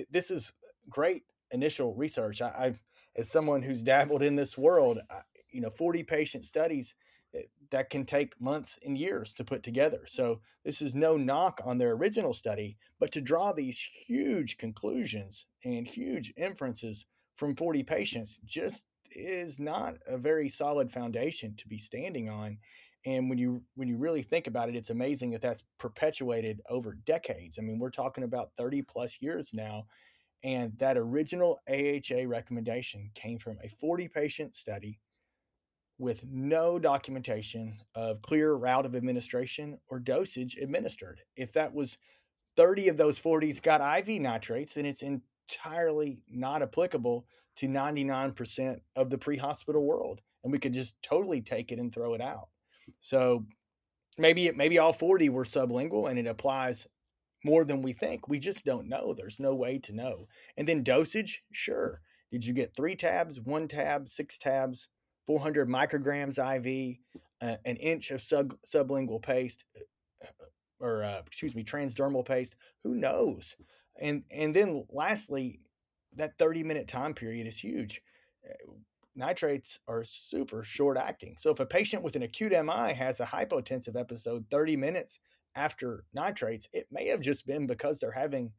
this 0.09 0.31
is 0.31 0.53
great 0.89 1.23
initial 1.51 1.93
research. 1.93 2.41
I, 2.41 2.47
I, 2.47 2.73
as 3.15 3.29
someone 3.29 3.61
who's 3.61 3.83
dabbled 3.83 4.23
in 4.23 4.35
this 4.35 4.57
world, 4.57 4.99
I, 5.09 5.21
you 5.51 5.61
know, 5.61 5.69
40 5.69 6.03
patient 6.03 6.45
studies 6.45 6.95
Eh, 7.35 7.43
that 7.69 7.89
can 7.89 8.05
take 8.05 8.39
months 8.41 8.77
and 8.85 8.97
years 8.97 9.33
to 9.33 9.45
put 9.45 9.63
together. 9.63 10.01
So 10.05 10.41
this 10.65 10.81
is 10.81 10.93
no 10.93 11.15
knock 11.15 11.61
on 11.63 11.77
their 11.77 11.91
original 11.91 12.33
study, 12.33 12.77
but 12.99 13.11
to 13.13 13.21
draw 13.21 13.53
these 13.53 13.79
huge 13.79 14.57
conclusions 14.57 15.45
and 15.63 15.87
huge 15.87 16.33
inferences 16.35 17.05
from 17.37 17.55
40 17.55 17.83
patients 17.83 18.39
just 18.45 18.87
is 19.09 19.59
not 19.59 19.95
a 20.07 20.17
very 20.17 20.49
solid 20.49 20.91
foundation 20.91 21.55
to 21.55 21.67
be 21.67 21.77
standing 21.77 22.29
on 22.29 22.57
and 23.05 23.29
when 23.29 23.37
you 23.37 23.61
when 23.75 23.87
you 23.87 23.97
really 23.97 24.21
think 24.21 24.47
about 24.47 24.69
it 24.69 24.75
it's 24.75 24.89
amazing 24.89 25.31
that 25.31 25.41
that's 25.41 25.63
perpetuated 25.77 26.61
over 26.69 26.93
decades 27.05 27.57
i 27.59 27.61
mean 27.61 27.79
we're 27.79 27.89
talking 27.89 28.23
about 28.23 28.51
30 28.57 28.83
plus 28.83 29.17
years 29.21 29.53
now 29.53 29.85
and 30.43 30.77
that 30.79 30.97
original 30.97 31.61
aha 31.69 32.25
recommendation 32.25 33.09
came 33.15 33.37
from 33.37 33.57
a 33.63 33.67
40 33.67 34.07
patient 34.07 34.55
study 34.55 34.99
with 36.01 36.25
no 36.25 36.79
documentation 36.79 37.77
of 37.95 38.21
clear 38.21 38.53
route 38.53 38.85
of 38.85 38.95
administration 38.95 39.77
or 39.89 39.99
dosage 39.99 40.57
administered 40.57 41.21
if 41.35 41.53
that 41.53 41.73
was 41.73 41.97
30 42.57 42.89
of 42.89 42.97
those 42.97 43.19
40s 43.19 43.61
got 43.61 43.99
iv 43.99 44.19
nitrates 44.19 44.73
then 44.73 44.85
it's 44.85 45.03
entirely 45.03 46.19
not 46.29 46.61
applicable 46.61 47.25
to 47.55 47.67
99% 47.67 48.79
of 48.95 49.09
the 49.09 49.17
pre-hospital 49.17 49.85
world 49.85 50.21
and 50.43 50.51
we 50.51 50.59
could 50.59 50.73
just 50.73 50.95
totally 51.03 51.41
take 51.41 51.71
it 51.71 51.79
and 51.79 51.93
throw 51.93 52.13
it 52.13 52.21
out 52.21 52.49
so 52.99 53.45
maybe 54.17 54.51
maybe 54.51 54.79
all 54.79 54.93
40 54.93 55.29
were 55.29 55.43
sublingual 55.43 56.09
and 56.09 56.17
it 56.17 56.27
applies 56.27 56.87
more 57.43 57.65
than 57.65 57.81
we 57.81 57.93
think. 57.93 58.27
We 58.27 58.39
just 58.39 58.65
don't 58.65 58.87
know. 58.87 59.13
There's 59.13 59.39
no 59.39 59.55
way 59.55 59.79
to 59.79 59.93
know. 59.93 60.27
And 60.57 60.67
then 60.67 60.83
dosage, 60.83 61.43
sure. 61.51 62.01
Did 62.31 62.45
you 62.45 62.53
get 62.53 62.75
three 62.75 62.95
tabs, 62.95 63.41
one 63.41 63.67
tab, 63.67 64.07
six 64.07 64.37
tabs, 64.37 64.87
400 65.27 65.69
micrograms 65.69 66.37
IV, 66.37 66.97
uh, 67.41 67.57
an 67.65 67.75
inch 67.77 68.11
of 68.11 68.21
sub, 68.21 68.53
sublingual 68.65 69.21
paste, 69.21 69.63
uh, 70.21 70.27
or 70.79 71.03
uh, 71.03 71.21
excuse 71.25 71.55
me, 71.55 71.63
transdermal 71.63 72.25
paste? 72.25 72.55
Who 72.83 72.95
knows? 72.95 73.55
And 73.99 74.23
and 74.31 74.55
then 74.55 74.85
lastly, 74.89 75.59
that 76.15 76.37
30 76.37 76.63
minute 76.63 76.87
time 76.87 77.13
period 77.13 77.47
is 77.47 77.57
huge 77.57 78.01
nitrates 79.15 79.79
are 79.87 80.03
super 80.03 80.63
short 80.63 80.97
acting. 80.97 81.35
So 81.37 81.51
if 81.51 81.59
a 81.59 81.65
patient 81.65 82.03
with 82.03 82.15
an 82.15 82.23
acute 82.23 82.51
MI 82.51 82.93
has 82.93 83.19
a 83.19 83.25
hypotensive 83.25 83.99
episode 83.99 84.45
30 84.49 84.77
minutes 84.77 85.19
after 85.55 86.05
nitrates, 86.13 86.67
it 86.73 86.87
may 86.91 87.07
have 87.07 87.21
just 87.21 87.45
been 87.45 87.67
because 87.67 87.99
they're 87.99 88.11
having 88.11 88.51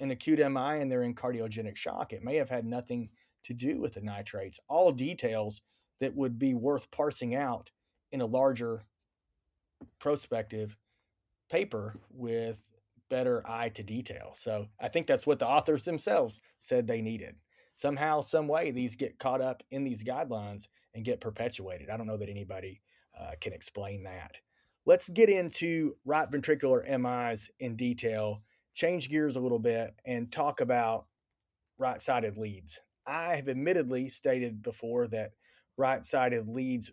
an 0.00 0.10
acute 0.10 0.38
MI 0.38 0.80
and 0.80 0.90
they're 0.90 1.02
in 1.02 1.14
cardiogenic 1.14 1.76
shock. 1.76 2.12
It 2.12 2.24
may 2.24 2.36
have 2.36 2.50
had 2.50 2.64
nothing 2.64 3.10
to 3.44 3.54
do 3.54 3.80
with 3.80 3.94
the 3.94 4.00
nitrates. 4.00 4.58
All 4.68 4.90
details 4.92 5.62
that 6.02 6.14
would 6.14 6.38
be 6.38 6.52
worth 6.52 6.90
parsing 6.90 7.34
out 7.34 7.70
in 8.10 8.20
a 8.20 8.26
larger 8.26 8.82
prospective 9.98 10.76
paper 11.50 11.94
with 12.10 12.60
better 13.08 13.42
eye 13.46 13.70
to 13.70 13.82
detail. 13.82 14.32
So 14.34 14.66
I 14.80 14.88
think 14.88 15.06
that's 15.06 15.26
what 15.26 15.38
the 15.38 15.46
authors 15.46 15.84
themselves 15.84 16.40
said 16.58 16.86
they 16.86 17.02
needed 17.02 17.36
somehow, 17.74 18.20
some 18.20 18.48
way, 18.48 18.70
these 18.70 18.96
get 18.96 19.18
caught 19.18 19.40
up 19.40 19.62
in 19.70 19.84
these 19.84 20.04
guidelines 20.04 20.68
and 20.94 21.04
get 21.04 21.20
perpetuated. 21.20 21.90
I 21.90 21.96
don't 21.96 22.06
know 22.06 22.16
that 22.16 22.28
anybody 22.28 22.80
uh, 23.18 23.32
can 23.40 23.52
explain 23.52 24.04
that. 24.04 24.40
Let's 24.84 25.08
get 25.08 25.28
into 25.28 25.96
right 26.04 26.30
ventricular 26.30 26.82
MIs 26.86 27.50
in 27.60 27.76
detail, 27.76 28.42
change 28.74 29.08
gears 29.08 29.36
a 29.36 29.40
little 29.40 29.58
bit, 29.58 29.94
and 30.04 30.30
talk 30.30 30.60
about 30.60 31.06
right 31.78 32.00
sided 32.00 32.36
leads. 32.36 32.80
I 33.06 33.36
have 33.36 33.48
admittedly 33.48 34.08
stated 34.08 34.62
before 34.62 35.06
that 35.08 35.32
right 35.82 36.06
sided 36.06 36.48
leads 36.48 36.92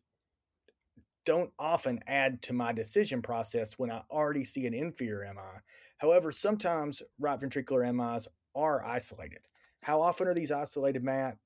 don't 1.25 1.51
often 1.59 1.99
add 2.07 2.41
to 2.41 2.53
my 2.53 2.73
decision 2.73 3.21
process 3.21 3.73
when 3.77 3.91
I 3.91 4.01
already 4.09 4.43
see 4.43 4.65
an 4.65 4.73
inferior 4.73 5.31
MI. 5.31 5.59
However, 5.99 6.31
sometimes 6.31 7.03
right 7.19 7.39
ventricular 7.39 7.93
MIs 7.93 8.27
are 8.55 8.83
isolated. 8.83 9.41
How 9.83 10.01
often 10.01 10.27
are 10.27 10.33
these 10.33 10.49
isolated, 10.49 11.03
Matt? 11.03 11.37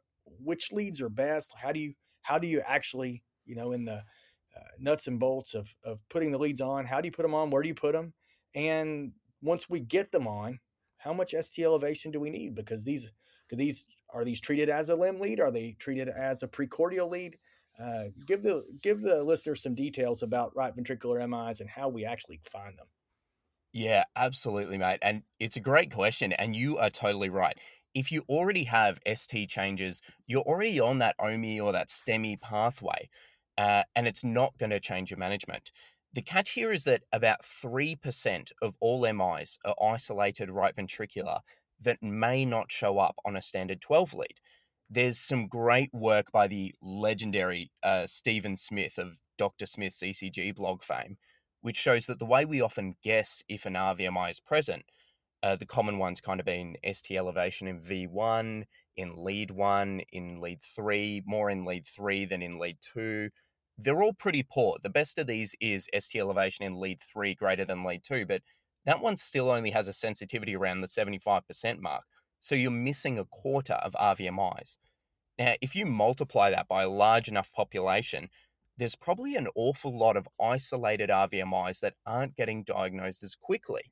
Which 0.42 0.72
leads 0.72 1.02
are 1.02 1.10
best? 1.10 1.54
How 1.62 1.74
do 1.74 1.82
you 1.82 1.94
how 2.22 2.38
do 2.38 2.48
you 2.48 2.62
actually 2.66 3.24
you 3.46 3.56
know 3.56 3.74
in 3.74 3.84
the 3.84 3.98
uh, 4.56 4.72
nuts 4.80 5.08
and 5.08 5.20
bolts 5.20 5.54
of 5.54 5.76
of 5.84 6.00
putting 6.10 6.32
the 6.32 6.38
leads 6.38 6.62
on? 6.62 6.86
How 6.86 7.02
do 7.02 7.08
you 7.08 7.12
put 7.12 7.24
them 7.24 7.36
on? 7.36 7.50
Where 7.50 7.62
do 7.62 7.68
you 7.68 7.76
put 7.76 7.92
them? 7.92 8.14
And 8.56 9.12
once 9.42 9.70
we 9.70 9.82
get 9.82 10.14
them 10.14 10.28
on, 10.28 10.60
how 10.98 11.12
much 11.12 11.36
ST 11.38 11.66
elevation 11.66 12.12
do 12.12 12.22
we 12.22 12.30
need? 12.30 12.56
Because 12.56 12.86
these 12.86 13.12
these 13.52 13.86
are 14.14 14.24
these 14.24 14.40
treated 14.40 14.70
as 14.70 14.90
a 14.90 14.96
limb 14.96 15.20
lead? 15.20 15.40
Are 15.40 15.52
they 15.52 15.76
treated 15.80 16.08
as 16.08 16.44
a 16.44 16.48
precordial 16.48 17.10
lead? 17.10 17.38
Uh, 17.80 18.06
give 18.28 18.44
the 18.44 18.64
give 18.82 19.02
the 19.02 19.24
listeners 19.24 19.64
some 19.64 19.74
details 19.74 20.22
about 20.22 20.56
right 20.56 20.76
ventricular 20.76 21.28
MIs 21.28 21.60
and 21.60 21.70
how 21.70 21.90
we 21.90 22.06
actually 22.06 22.40
find 22.50 22.78
them. 22.78 22.86
Yeah, 23.74 24.04
absolutely, 24.16 24.78
mate. 24.78 25.00
And 25.02 25.24
it's 25.40 25.56
a 25.56 25.60
great 25.62 25.92
question. 25.92 26.32
And 26.34 26.56
you 26.56 26.78
are 26.78 26.92
totally 26.92 27.30
right. 27.30 27.58
If 27.96 28.12
you 28.12 28.24
already 28.30 28.64
have 28.66 29.00
ST 29.12 29.50
changes, 29.50 30.02
you're 30.28 30.44
already 30.44 30.80
on 30.80 31.00
that 31.00 31.16
OMI 31.20 31.60
or 31.60 31.72
that 31.74 31.90
STEMI 31.90 32.40
pathway, 32.42 33.10
uh, 33.58 33.84
and 33.96 34.08
it's 34.08 34.24
not 34.24 34.58
going 34.58 34.70
to 34.70 34.80
change 34.80 35.10
your 35.10 35.20
management. 35.20 35.72
The 36.14 36.22
catch 36.22 36.52
here 36.52 36.72
is 36.72 36.84
that 36.84 37.04
about 37.12 37.42
3% 37.42 38.52
of 38.62 38.76
all 38.80 39.02
MIs 39.12 39.58
are 39.66 39.76
isolated 39.82 40.52
right 40.52 40.76
ventricular 40.76 41.40
that 41.84 42.02
may 42.02 42.46
not 42.46 42.72
show 42.72 43.00
up 43.00 43.16
on 43.26 43.36
a 43.36 43.42
standard 43.42 43.82
12 43.82 44.14
lead. 44.14 44.40
There's 44.90 45.20
some 45.20 45.48
great 45.48 45.94
work 45.94 46.32
by 46.32 46.48
the 46.48 46.74
legendary 46.82 47.72
uh, 47.82 48.06
Stephen 48.08 48.58
Smith 48.58 48.98
of 48.98 49.18
Dr. 49.38 49.66
Smith's 49.66 50.00
ECG 50.00 50.56
blog 50.56 50.84
fame, 50.84 51.18
which 51.62 51.78
shows 51.78 52.06
that 52.06 52.20
the 52.20 52.26
way 52.26 52.46
we 52.46 52.62
often 52.62 52.96
guess 53.04 53.44
if 53.48 53.66
an 53.66 53.74
RVMI 53.74 54.32
is 54.32 54.40
present, 54.40 54.84
uh, 55.42 55.56
the 55.56 55.66
common 55.66 55.98
ones 55.98 56.22
kind 56.22 56.40
of 56.40 56.46
being 56.46 56.78
ST 56.86 57.18
elevation 57.18 57.68
in 57.68 57.80
V1, 57.80 58.64
in 58.96 59.24
lead 59.24 59.52
1, 59.52 60.02
in 60.12 60.40
lead 60.40 60.62
3, 60.62 61.24
more 61.26 61.50
in 61.50 61.66
lead 61.66 61.86
3 61.88 62.26
than 62.26 62.42
in 62.42 62.60
lead 62.60 62.78
2. 62.94 63.30
They're 63.78 64.04
all 64.04 64.14
pretty 64.14 64.44
poor. 64.44 64.78
The 64.82 64.90
best 64.90 65.18
of 65.18 65.28
these 65.28 65.56
is 65.60 65.88
ST 65.98 66.20
elevation 66.20 66.66
in 66.66 66.80
lead 66.80 67.02
3 67.02 67.36
greater 67.36 67.66
than 67.66 67.84
lead 67.84 68.04
2, 68.04 68.26
but 68.26 68.42
that 68.86 69.02
one 69.02 69.18
still 69.18 69.50
only 69.50 69.72
has 69.72 69.88
a 69.88 69.94
sensitivity 69.94 70.56
around 70.56 70.82
the 70.82 70.88
75% 70.88 71.80
mark. 71.80 72.04
So 72.40 72.56
you're 72.56 72.72
missing 72.72 73.18
a 73.18 73.26
quarter 73.26 73.74
of 73.76 73.94
RVMIs. 73.94 74.78
Now, 75.40 75.54
if 75.62 75.76
you 75.76 75.86
multiply 75.86 76.52
that 76.52 76.68
by 76.68 76.84
a 76.84 76.90
large 76.90 77.28
enough 77.28 77.52
population, 77.54 78.30
there's 78.78 78.96
probably 78.96 79.36
an 79.36 79.48
awful 79.56 79.98
lot 79.98 80.18
of 80.18 80.28
isolated 80.42 81.10
RVMIs 81.10 81.80
that 81.80 81.94
aren't 82.06 82.36
getting 82.36 82.64
diagnosed 82.64 83.24
as 83.24 83.36
quickly. 83.36 83.84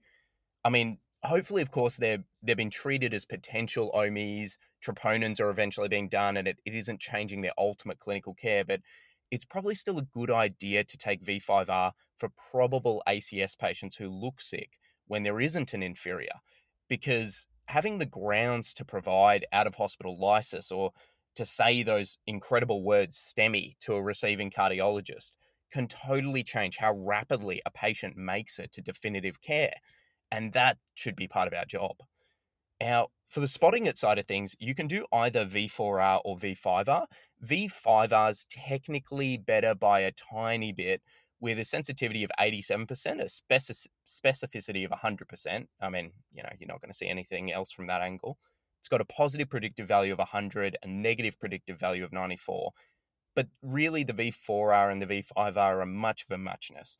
I 0.66 0.70
mean, 0.70 1.00
hopefully, 1.24 1.62
of 1.62 1.72
course, 1.72 1.98
they're 1.98 2.24
they've 2.44 2.58
been 2.58 2.70
treated 2.70 3.14
as 3.14 3.26
potential 3.26 3.92
OMIs. 3.96 4.58
Troponins 4.86 5.40
are 5.40 5.50
eventually 5.50 5.88
being 5.88 6.10
done, 6.10 6.38
and 6.38 6.48
it, 6.48 6.58
it 6.66 6.76
isn't 6.76 7.00
changing 7.00 7.42
their 7.42 7.54
ultimate 7.58 8.00
clinical 8.00 8.34
care. 8.34 8.66
But 8.66 8.82
it's 9.30 9.46
probably 9.46 9.76
still 9.76 9.98
a 9.98 10.04
good 10.04 10.30
idea 10.30 10.84
to 10.84 10.98
take 10.98 11.24
V5R 11.24 11.92
for 12.18 12.30
probable 12.52 13.02
ACS 13.08 13.58
patients 13.58 13.96
who 13.96 14.10
look 14.10 14.42
sick 14.42 14.78
when 15.12 15.24
there 15.24 15.42
isn't 15.42 15.74
an 15.74 15.84
inferior, 15.84 16.40
because 16.88 17.46
having 17.66 17.98
the 17.98 18.06
grounds 18.06 18.74
to 18.74 18.86
provide 18.86 19.46
out 19.52 19.68
of 19.68 19.76
hospital 19.76 20.18
lysis 20.18 20.72
or 20.72 20.92
to 21.36 21.46
say 21.46 21.84
those 21.84 22.18
incredible 22.28 22.82
words 22.82 23.18
STEMI 23.18 23.78
to 23.82 23.96
a 23.96 24.02
receiving 24.02 24.50
cardiologist 24.50 25.34
can 25.70 25.86
totally 25.90 26.44
change 26.44 26.78
how 26.78 26.94
rapidly 26.94 27.62
a 27.66 27.72
patient 27.72 28.16
makes 28.16 28.58
it 28.58 28.72
to 28.72 28.82
definitive 28.82 29.42
care. 29.42 29.74
And 30.32 30.54
that 30.54 30.78
should 30.96 31.18
be 31.18 31.28
part 31.28 31.50
of 31.50 31.54
our 31.54 31.66
job. 31.66 31.98
Now, 32.80 33.08
for 33.28 33.42
the 33.42 33.50
spotting 33.50 33.88
it 33.88 33.98
side 33.98 34.18
of 34.18 34.26
things, 34.28 34.56
you 34.60 34.74
can 34.74 34.88
do 34.88 35.06
either 35.12 35.46
V4R 35.46 36.22
or 36.24 36.38
V5R. 36.38 37.06
V5R 37.46 38.30
is 38.30 38.46
technically 38.50 39.36
better 39.36 39.76
by 39.76 40.00
a 40.00 40.14
tiny 40.14 40.72
bit 40.72 41.02
with 41.42 41.58
a 41.58 41.66
sensitivity 41.66 42.24
of 42.24 42.32
87%, 42.40 42.86
a 43.20 43.26
speci- 43.26 43.88
specificity 44.08 44.86
of 44.86 44.92
100%. 44.92 45.68
I 45.82 45.90
mean, 45.90 46.12
you 46.32 46.44
know, 46.44 46.50
you're 46.60 46.68
not 46.68 46.82
going 46.82 46.92
to 46.92 46.98
see 46.98 47.08
anything 47.08 47.52
else 47.52 47.72
from 47.72 47.88
that 47.88 48.02
angle. 48.02 48.38
It's 48.80 48.88
got 48.88 49.02
a 49.02 49.06
positive 49.06 49.50
predictive 49.50 49.88
value 49.88 50.14
of 50.14 50.20
100, 50.20 50.78
a 50.82 50.88
negative 50.88 51.40
predictive 51.40 51.80
value 51.80 52.04
of 52.04 52.14
94. 52.14 52.72
But 53.36 53.48
really, 53.64 54.04
the 54.04 54.14
V4R 54.14 54.92
and 54.92 55.02
the 55.02 55.08
V5R 55.08 55.58
are 55.58 55.86
much 55.86 56.24
of 56.24 56.32
a 56.32 56.38
muchness. 56.38 56.98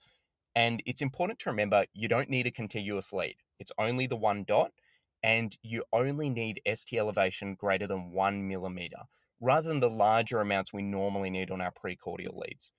And 0.56 0.82
it's 0.86 1.02
important 1.02 1.40
to 1.40 1.50
remember 1.52 1.86
you 1.94 2.08
don't 2.08 2.30
need 2.30 2.48
a 2.48 2.52
contiguous 2.52 3.14
lead. 3.14 3.36
It's 3.60 3.72
only 3.78 4.08
the 4.08 4.18
one 4.18 4.44
dot, 4.48 4.72
and 5.22 5.56
you 5.62 5.84
only 5.94 6.30
need 6.30 6.62
ST 6.66 6.98
elevation 6.98 7.54
greater 7.54 7.86
than 7.86 8.12
one 8.12 8.48
millimeter, 8.48 9.04
rather 9.40 9.70
than 9.70 9.82
the 9.82 9.90
larger 9.90 10.42
amounts 10.42 10.74
we 10.74 10.82
normally 10.82 11.30
need 11.30 11.52
on 11.52 11.62
our 11.62 11.72
precordial 11.72 12.36
leads 12.36 12.72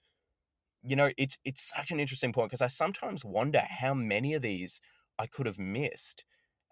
you 0.83 0.97
know, 0.97 1.11
it's 1.17 1.39
it's 1.45 1.73
such 1.75 1.91
an 1.91 2.01
interesting 2.01 2.33
point 2.33 2.51
because 2.51 2.63
I 2.63 2.67
sometimes 2.67 3.25
wonder 3.25 3.61
how 3.61 3.95
many 3.95 4.35
of 4.35 4.43
these 4.43 4.81
I 5.19 5.27
could 5.27 5.47
have 5.47 5.59
missed. 5.59 6.25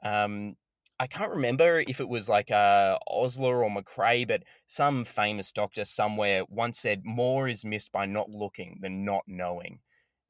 Um, 0.03 0.57
I 0.99 1.07
can't 1.07 1.31
remember 1.31 1.83
if 1.89 1.99
it 2.01 2.09
was 2.09 2.29
like 2.29 2.51
uh, 2.51 2.99
Osler 3.07 3.65
or 3.65 3.71
McCrae, 3.71 4.29
but 4.29 4.43
some 4.67 5.05
famous 5.05 5.51
doctor 5.51 5.85
somewhere 5.85 6.45
once 6.49 6.79
said 6.79 7.03
more 7.05 7.49
is 7.49 7.65
missed 7.65 7.91
by 7.91 8.05
not 8.05 8.31
looking 8.31 8.79
than 8.83 9.05
not 9.05 9.23
knowing. 9.27 9.81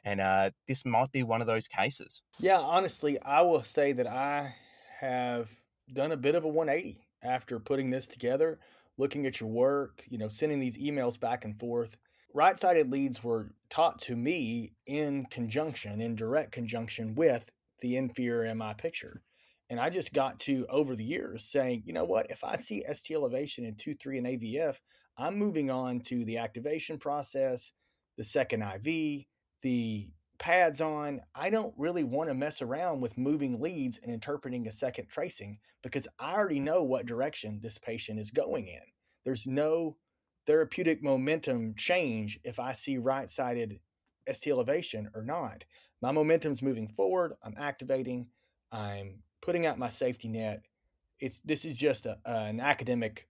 And 0.04 0.20
uh, 0.20 0.50
this 0.68 0.84
might 0.84 1.10
be 1.10 1.22
one 1.24 1.40
of 1.40 1.48
those 1.48 1.66
cases. 1.66 2.22
Yeah, 2.38 2.58
honestly, 2.58 3.20
I 3.22 3.42
will 3.42 3.62
say 3.62 3.92
that 3.92 4.06
I 4.06 4.54
have 5.00 5.50
done 5.92 6.12
a 6.12 6.16
bit 6.16 6.36
of 6.36 6.44
a 6.44 6.48
180 6.48 7.00
after 7.22 7.58
putting 7.58 7.90
this 7.90 8.06
together, 8.06 8.60
looking 8.96 9.26
at 9.26 9.40
your 9.40 9.50
work, 9.50 10.04
you 10.08 10.18
know, 10.18 10.28
sending 10.28 10.60
these 10.60 10.78
emails 10.78 11.18
back 11.18 11.44
and 11.44 11.58
forth 11.58 11.96
right 12.34 12.58
sided 12.58 12.90
leads 12.90 13.22
were 13.22 13.52
taught 13.68 13.98
to 14.00 14.16
me 14.16 14.72
in 14.86 15.26
conjunction, 15.26 16.00
in 16.00 16.14
direct 16.14 16.52
conjunction 16.52 17.14
with 17.14 17.50
the 17.80 17.96
inferior 17.96 18.54
MI 18.54 18.74
picture. 18.76 19.22
And 19.68 19.78
I 19.78 19.88
just 19.88 20.12
got 20.12 20.38
to 20.40 20.66
over 20.68 20.96
the 20.96 21.04
years 21.04 21.44
saying, 21.44 21.84
you 21.86 21.92
know 21.92 22.04
what, 22.04 22.30
if 22.30 22.42
I 22.42 22.56
see 22.56 22.84
ST 22.92 23.14
elevation 23.14 23.64
in 23.64 23.76
2 23.76 23.94
3 23.94 24.18
and 24.18 24.26
AVF, 24.26 24.76
I'm 25.16 25.38
moving 25.38 25.70
on 25.70 26.00
to 26.02 26.24
the 26.24 26.38
activation 26.38 26.98
process, 26.98 27.72
the 28.16 28.24
second 28.24 28.62
IV, 28.62 29.26
the 29.62 30.08
pads 30.38 30.80
on. 30.80 31.20
I 31.34 31.50
don't 31.50 31.74
really 31.76 32.02
want 32.02 32.30
to 32.30 32.34
mess 32.34 32.62
around 32.62 33.00
with 33.00 33.18
moving 33.18 33.60
leads 33.60 33.98
and 33.98 34.12
interpreting 34.12 34.66
a 34.66 34.72
second 34.72 35.08
tracing 35.08 35.58
because 35.82 36.08
I 36.18 36.34
already 36.34 36.60
know 36.60 36.82
what 36.82 37.06
direction 37.06 37.60
this 37.62 37.78
patient 37.78 38.18
is 38.18 38.30
going 38.30 38.66
in. 38.66 38.80
There's 39.24 39.46
no 39.46 39.96
therapeutic 40.50 41.00
momentum 41.00 41.72
change 41.76 42.40
if 42.42 42.58
I 42.58 42.72
see 42.72 42.98
right 42.98 43.30
sided 43.30 43.78
ST 44.28 44.50
elevation 44.50 45.08
or 45.14 45.22
not. 45.22 45.64
My 46.02 46.10
momentum's 46.10 46.60
moving 46.60 46.88
forward. 46.88 47.34
I'm 47.44 47.54
activating. 47.56 48.26
I'm 48.72 49.22
putting 49.42 49.64
out 49.64 49.78
my 49.78 49.90
safety 49.90 50.26
net. 50.26 50.62
It's 51.20 51.38
this 51.40 51.64
is 51.64 51.78
just 51.78 52.04
a, 52.04 52.18
an 52.26 52.58
academic, 52.58 53.28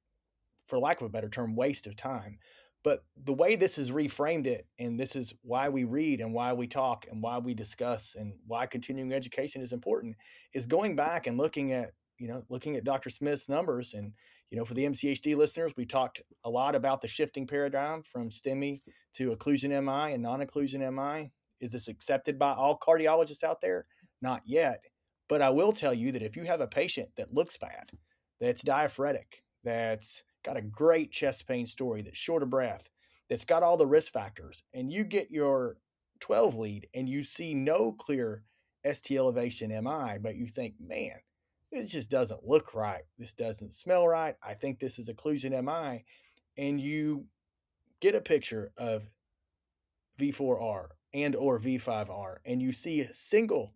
for 0.67 0.79
lack 0.79 1.03
of 1.03 1.09
a 1.09 1.11
better 1.11 1.29
term, 1.29 1.57
waste 1.57 1.87
of 1.87 1.95
time. 1.95 2.39
But 2.83 3.05
the 3.23 3.35
way 3.35 3.55
this 3.55 3.77
has 3.77 3.91
reframed 3.91 4.47
it, 4.47 4.67
and 4.79 4.99
this 4.99 5.15
is 5.15 5.35
why 5.43 5.69
we 5.69 5.85
read 5.85 6.23
and 6.23 6.33
why 6.33 6.55
we 6.55 6.67
talk 6.67 7.05
and 7.11 7.23
why 7.23 7.37
we 7.37 7.53
discuss 7.53 8.17
and 8.19 8.33
why 8.47 8.65
continuing 8.65 9.13
education 9.13 9.61
is 9.61 9.75
important, 9.75 10.17
is 10.55 10.65
going 10.65 10.97
back 10.97 11.27
and 11.27 11.37
looking 11.37 11.73
at 11.73 11.91
you 12.17 12.29
know 12.29 12.45
looking 12.49 12.77
at 12.77 12.85
Dr. 12.85 13.11
Smith's 13.11 13.51
numbers 13.51 13.93
and 13.93 14.15
you 14.51 14.59
know, 14.59 14.65
for 14.65 14.75
the 14.75 14.85
MCHD 14.85 15.37
listeners, 15.37 15.73
we 15.77 15.87
talked 15.87 16.21
a 16.45 16.51
lot 16.51 16.75
about 16.75 17.01
the 17.01 17.09
shifting 17.09 17.47
paradigm 17.47 18.03
from 18.03 18.31
STEMI 18.31 18.83
to 19.15 19.35
occlusion 19.35 19.71
MI 19.71 20.13
and 20.13 20.23
non 20.23 20.41
occlusion 20.41 20.81
MI. 20.93 21.31
Is 21.61 21.73
this 21.73 21.89
accepted 21.89 22.39
by 22.39 22.53
all 22.53 22.79
cardiologists 22.79 23.45
out 23.45 23.61
there? 23.61 23.87
Not 24.21 24.43
yet. 24.45 24.85
But 25.29 25.43
I 25.43 25.51
will 25.51 25.73
tell 25.73 25.95
you 25.95 26.11
that 26.13 26.23
if 26.23 26.37
you 26.37 26.45
have 26.45 26.61
a 26.61 26.67
patient 26.67 27.11
that 27.17 27.33
looks 27.33 27.57
bad, 27.57 27.93
that's 28.41 28.63
diaphoretic, 28.63 29.45
that's 29.63 30.25
got 30.45 30.57
a 30.57 30.63
great 30.63 31.13
chest 31.13 31.47
pain 31.47 31.67
story, 31.67 32.03
that's 32.03 32.19
short 32.19 32.43
of 32.43 32.51
breath, 32.51 32.89
that's 33.29 33.45
got 33.45 33.63
all 33.63 33.77
the 33.77 33.87
risk 33.87 34.13
factors, 34.13 34.65
and 34.75 34.93
you 34.93 35.05
get 35.05 35.31
your 35.31 35.77
12 36.19 36.57
lead 36.57 36.89
and 36.95 37.09
you 37.09 37.23
see 37.23 37.55
no 37.55 37.93
clear 37.93 38.43
ST 38.91 39.17
elevation 39.17 39.71
MI, 39.71 40.19
but 40.21 40.37
you 40.37 40.47
think, 40.47 40.75
man, 40.81 41.19
this 41.73 41.93
just 41.93 42.11
doesn't 42.11 42.47
look 42.47 42.75
right. 42.75 43.03
This 43.19 43.33
doesn't 43.33 43.73
smell 43.73 44.07
right. 44.07 44.37
I 44.43 44.55
think 44.55 44.79
this 44.79 44.99
is 44.99 45.09
occlusion 45.09 45.53
MI. 45.65 46.05
And 46.59 46.81
you 46.81 47.27
get 48.01 48.15
a 48.15 48.21
picture 48.21 48.73
of 48.77 49.05
V4R 50.19 50.89
and 51.15 51.35
or 51.35 51.59
V5R, 51.59 52.37
and 52.45 52.61
you 52.63 52.73
see 52.73 53.01
a 53.01 53.13
single 53.13 53.75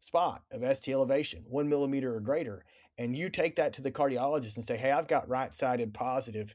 spot 0.00 0.42
of 0.50 0.76
ST 0.76 0.92
elevation, 0.92 1.44
one 1.46 1.68
millimeter 1.68 2.14
or 2.14 2.20
greater, 2.20 2.64
and 2.98 3.16
you 3.16 3.28
take 3.28 3.56
that 3.56 3.72
to 3.74 3.82
the 3.82 3.90
cardiologist 3.90 4.56
and 4.56 4.64
say, 4.64 4.76
hey, 4.76 4.90
I've 4.90 5.08
got 5.08 5.28
right-sided 5.28 5.94
positive 5.94 6.54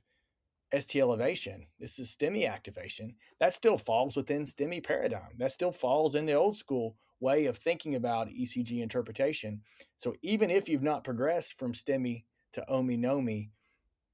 ST 0.74 1.02
elevation. 1.02 1.68
This 1.80 2.00
is 2.00 2.16
STEMI 2.16 2.50
activation. 2.50 3.16
That 3.40 3.54
still 3.54 3.78
falls 3.78 4.16
within 4.16 4.44
STEMI 4.44 4.84
paradigm. 4.84 5.38
That 5.38 5.52
still 5.52 5.72
falls 5.72 6.16
in 6.16 6.26
the 6.26 6.34
old 6.34 6.58
school 6.58 6.96
way 7.22 7.46
of 7.46 7.58
thinking 7.58 7.96
about 7.96 8.28
ECG 8.30 8.82
interpretation. 8.82 9.62
So 9.98 10.14
even 10.22 10.50
if 10.50 10.68
you've 10.68 10.84
not 10.84 11.04
progressed 11.04 11.58
from 11.58 11.74
STEMI 11.74 12.26
to 12.54 12.66
OMI 12.68 12.98
NOMI, 12.98 13.50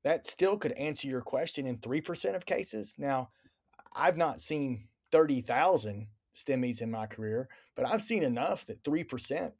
that 0.04 0.28
still 0.28 0.58
could 0.58 0.74
answer 0.74 1.08
your 1.08 1.22
question 1.22 1.66
in 1.66 1.80
3% 1.80 2.36
of 2.36 2.46
cases. 2.46 2.96
Now, 2.98 3.30
I've 3.96 4.18
not 4.18 4.42
seen 4.42 4.88
30,000 5.12 6.08
STEMIs 6.36 6.82
in 6.82 6.92
my 6.92 7.08
career, 7.08 7.50
but 7.76 7.88
I've 7.88 8.02
seen 8.02 8.24
enough 8.24 8.66
that 8.66 8.84
3% 8.84 9.52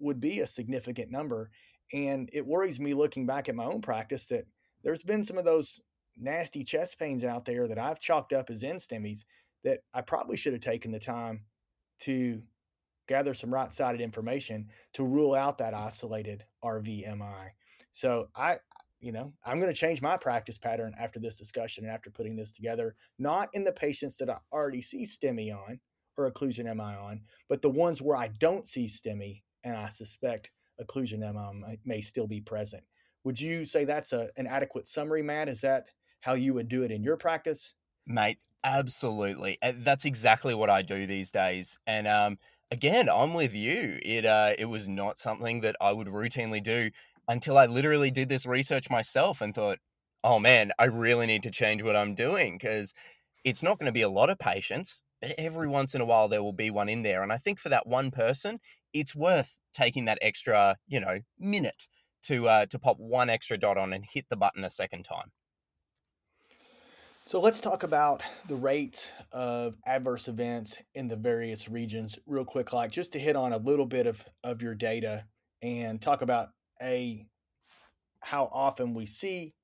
would 0.00 0.20
be 0.20 0.40
a 0.40 0.46
significant 0.46 1.10
number. 1.10 1.50
And 1.92 2.28
it 2.32 2.46
worries 2.46 2.80
me 2.80 2.94
looking 2.94 3.26
back 3.26 3.48
at 3.48 3.54
my 3.54 3.64
own 3.64 3.80
practice 3.80 4.26
that 4.26 4.46
there's 4.82 5.02
been 5.02 5.22
some 5.22 5.38
of 5.38 5.44
those 5.44 5.80
nasty 6.16 6.64
chest 6.64 6.98
pains 6.98 7.24
out 7.24 7.44
there 7.44 7.66
that 7.68 7.78
I've 7.78 8.00
chalked 8.00 8.32
up 8.32 8.50
as 8.50 8.62
NSTEMIs 8.62 9.24
that 9.62 9.80
I 9.92 10.00
probably 10.00 10.36
should 10.36 10.52
have 10.52 10.62
taken 10.62 10.90
the 10.90 10.98
time 10.98 11.44
to 12.00 12.42
gather 13.06 13.34
some 13.34 13.52
right 13.52 13.72
sided 13.72 14.00
information 14.00 14.68
to 14.94 15.04
rule 15.04 15.34
out 15.34 15.58
that 15.58 15.74
isolated 15.74 16.44
RVMI. 16.64 17.50
So 17.92 18.28
I, 18.34 18.56
you 19.00 19.12
know, 19.12 19.32
I'm 19.44 19.60
going 19.60 19.72
to 19.72 19.78
change 19.78 20.00
my 20.00 20.16
practice 20.16 20.58
pattern 20.58 20.94
after 20.98 21.20
this 21.20 21.38
discussion 21.38 21.84
and 21.84 21.92
after 21.92 22.10
putting 22.10 22.36
this 22.36 22.52
together, 22.52 22.96
not 23.18 23.48
in 23.52 23.64
the 23.64 23.72
patients 23.72 24.16
that 24.18 24.30
I 24.30 24.38
already 24.52 24.82
see 24.82 25.04
STEMI 25.04 25.54
on 25.54 25.80
or 26.16 26.30
occlusion 26.30 26.64
MI 26.74 26.94
on, 26.94 27.20
but 27.48 27.60
the 27.60 27.70
ones 27.70 28.00
where 28.00 28.16
I 28.16 28.28
don't 28.28 28.66
see 28.66 28.86
STEMI 28.86 29.42
and 29.64 29.76
I 29.76 29.90
suspect 29.90 30.50
occlusion 30.80 31.20
MI 31.20 31.78
may 31.84 32.00
still 32.00 32.26
be 32.26 32.40
present. 32.40 32.84
Would 33.24 33.40
you 33.40 33.64
say 33.64 33.84
that's 33.84 34.12
a, 34.12 34.28
an 34.36 34.46
adequate 34.46 34.86
summary, 34.86 35.22
Matt? 35.22 35.48
Is 35.48 35.60
that 35.62 35.88
how 36.20 36.34
you 36.34 36.54
would 36.54 36.68
do 36.68 36.82
it 36.82 36.90
in 36.90 37.02
your 37.02 37.16
practice? 37.16 37.74
Mate, 38.06 38.38
absolutely. 38.62 39.58
That's 39.62 40.04
exactly 40.04 40.54
what 40.54 40.70
I 40.70 40.82
do 40.82 41.06
these 41.06 41.30
days. 41.30 41.78
And 41.86 42.06
um, 42.06 42.38
again, 42.74 43.08
I'm 43.08 43.34
with 43.34 43.54
you. 43.54 44.00
It 44.02 44.26
uh, 44.26 44.54
it 44.58 44.64
was 44.64 44.88
not 44.88 45.16
something 45.16 45.60
that 45.60 45.76
I 45.80 45.92
would 45.92 46.08
routinely 46.08 46.60
do 46.62 46.90
until 47.28 47.56
I 47.56 47.66
literally 47.66 48.10
did 48.10 48.28
this 48.28 48.44
research 48.44 48.90
myself 48.90 49.40
and 49.40 49.54
thought, 49.54 49.78
oh 50.24 50.40
man, 50.40 50.72
I 50.78 50.86
really 50.86 51.26
need 51.26 51.44
to 51.44 51.52
change 51.52 51.82
what 51.82 51.94
I'm 51.94 52.16
doing 52.16 52.58
because 52.58 52.92
it's 53.44 53.62
not 53.62 53.78
going 53.78 53.86
to 53.86 53.92
be 53.92 54.02
a 54.02 54.08
lot 54.08 54.28
of 54.28 54.40
patients, 54.40 55.02
but 55.22 55.34
every 55.38 55.68
once 55.68 55.94
in 55.94 56.00
a 56.00 56.04
while 56.04 56.26
there 56.28 56.42
will 56.42 56.52
be 56.52 56.70
one 56.70 56.88
in 56.88 57.04
there. 57.04 57.22
And 57.22 57.32
I 57.32 57.36
think 57.36 57.60
for 57.60 57.68
that 57.68 57.86
one 57.86 58.10
person, 58.10 58.58
it's 58.92 59.14
worth 59.14 59.60
taking 59.72 60.06
that 60.06 60.18
extra, 60.20 60.76
you 60.88 60.98
know, 60.98 61.20
minute 61.38 61.86
to 62.24 62.48
uh, 62.48 62.66
to 62.66 62.78
pop 62.80 62.96
one 62.98 63.30
extra 63.30 63.56
dot 63.56 63.78
on 63.78 63.92
and 63.92 64.04
hit 64.04 64.26
the 64.30 64.36
button 64.36 64.64
a 64.64 64.70
second 64.70 65.04
time. 65.04 65.30
So 67.26 67.40
let's 67.40 67.58
talk 67.58 67.84
about 67.84 68.22
the 68.48 68.54
rates 68.54 69.10
of 69.32 69.76
adverse 69.86 70.28
events 70.28 70.82
in 70.94 71.08
the 71.08 71.16
various 71.16 71.70
regions 71.70 72.18
real 72.26 72.44
quick, 72.44 72.74
like 72.74 72.90
just 72.90 73.14
to 73.14 73.18
hit 73.18 73.34
on 73.34 73.54
a 73.54 73.56
little 73.56 73.86
bit 73.86 74.06
of, 74.06 74.22
of 74.44 74.60
your 74.60 74.74
data 74.74 75.24
and 75.62 76.02
talk 76.02 76.20
about 76.20 76.50
a 76.82 77.26
how 78.20 78.50
often 78.52 78.92
we 78.92 79.06
see 79.06 79.54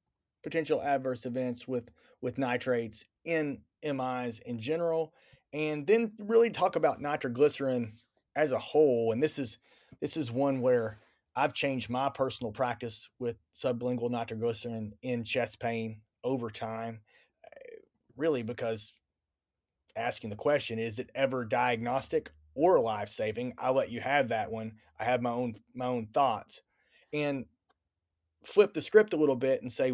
potential 0.43 0.81
adverse 0.83 1.27
events 1.27 1.69
with 1.69 1.91
with 2.23 2.39
nitrates 2.39 3.05
in 3.27 3.61
MIs 3.85 4.39
in 4.47 4.59
general, 4.59 5.13
and 5.53 5.87
then 5.87 6.13
really 6.19 6.49
talk 6.49 6.77
about 6.77 7.03
nitroglycerin 7.03 7.93
as 8.37 8.53
a 8.53 8.59
whole. 8.59 9.13
And 9.13 9.23
this 9.23 9.39
is 9.39 9.59
this 10.01 10.17
is 10.17 10.31
one 10.31 10.63
where 10.63 10.99
I've 11.37 11.53
changed 11.53 11.91
my 11.91 12.09
personal 12.09 12.53
practice 12.53 13.11
with 13.19 13.37
sublingual 13.55 14.11
nitroglycerin 14.11 14.95
in 15.03 15.25
chest 15.25 15.61
pain 15.61 16.01
over 16.25 16.49
time, 16.49 17.01
really 18.21 18.43
because 18.43 18.93
asking 19.97 20.31
the 20.31 20.37
question 20.37 20.79
is 20.79 20.99
it 20.99 21.11
ever 21.15 21.45
diagnostic 21.45 22.31
or 22.55 22.79
life 22.81 23.09
saving? 23.09 23.55
I'll 23.59 23.75
let 23.75 23.91
you 23.91 24.01
have 24.01 24.29
that 24.29 24.53
one. 24.53 24.73
I 24.99 25.05
have 25.05 25.23
my 25.23 25.31
own 25.31 25.57
my 25.75 25.87
own 25.87 26.09
thoughts, 26.13 26.63
and 27.13 27.47
flip 28.45 28.75
the 28.75 28.83
script 28.83 29.13
a 29.13 29.17
little 29.17 29.37
bit 29.37 29.63
and 29.63 29.71
say 29.71 29.93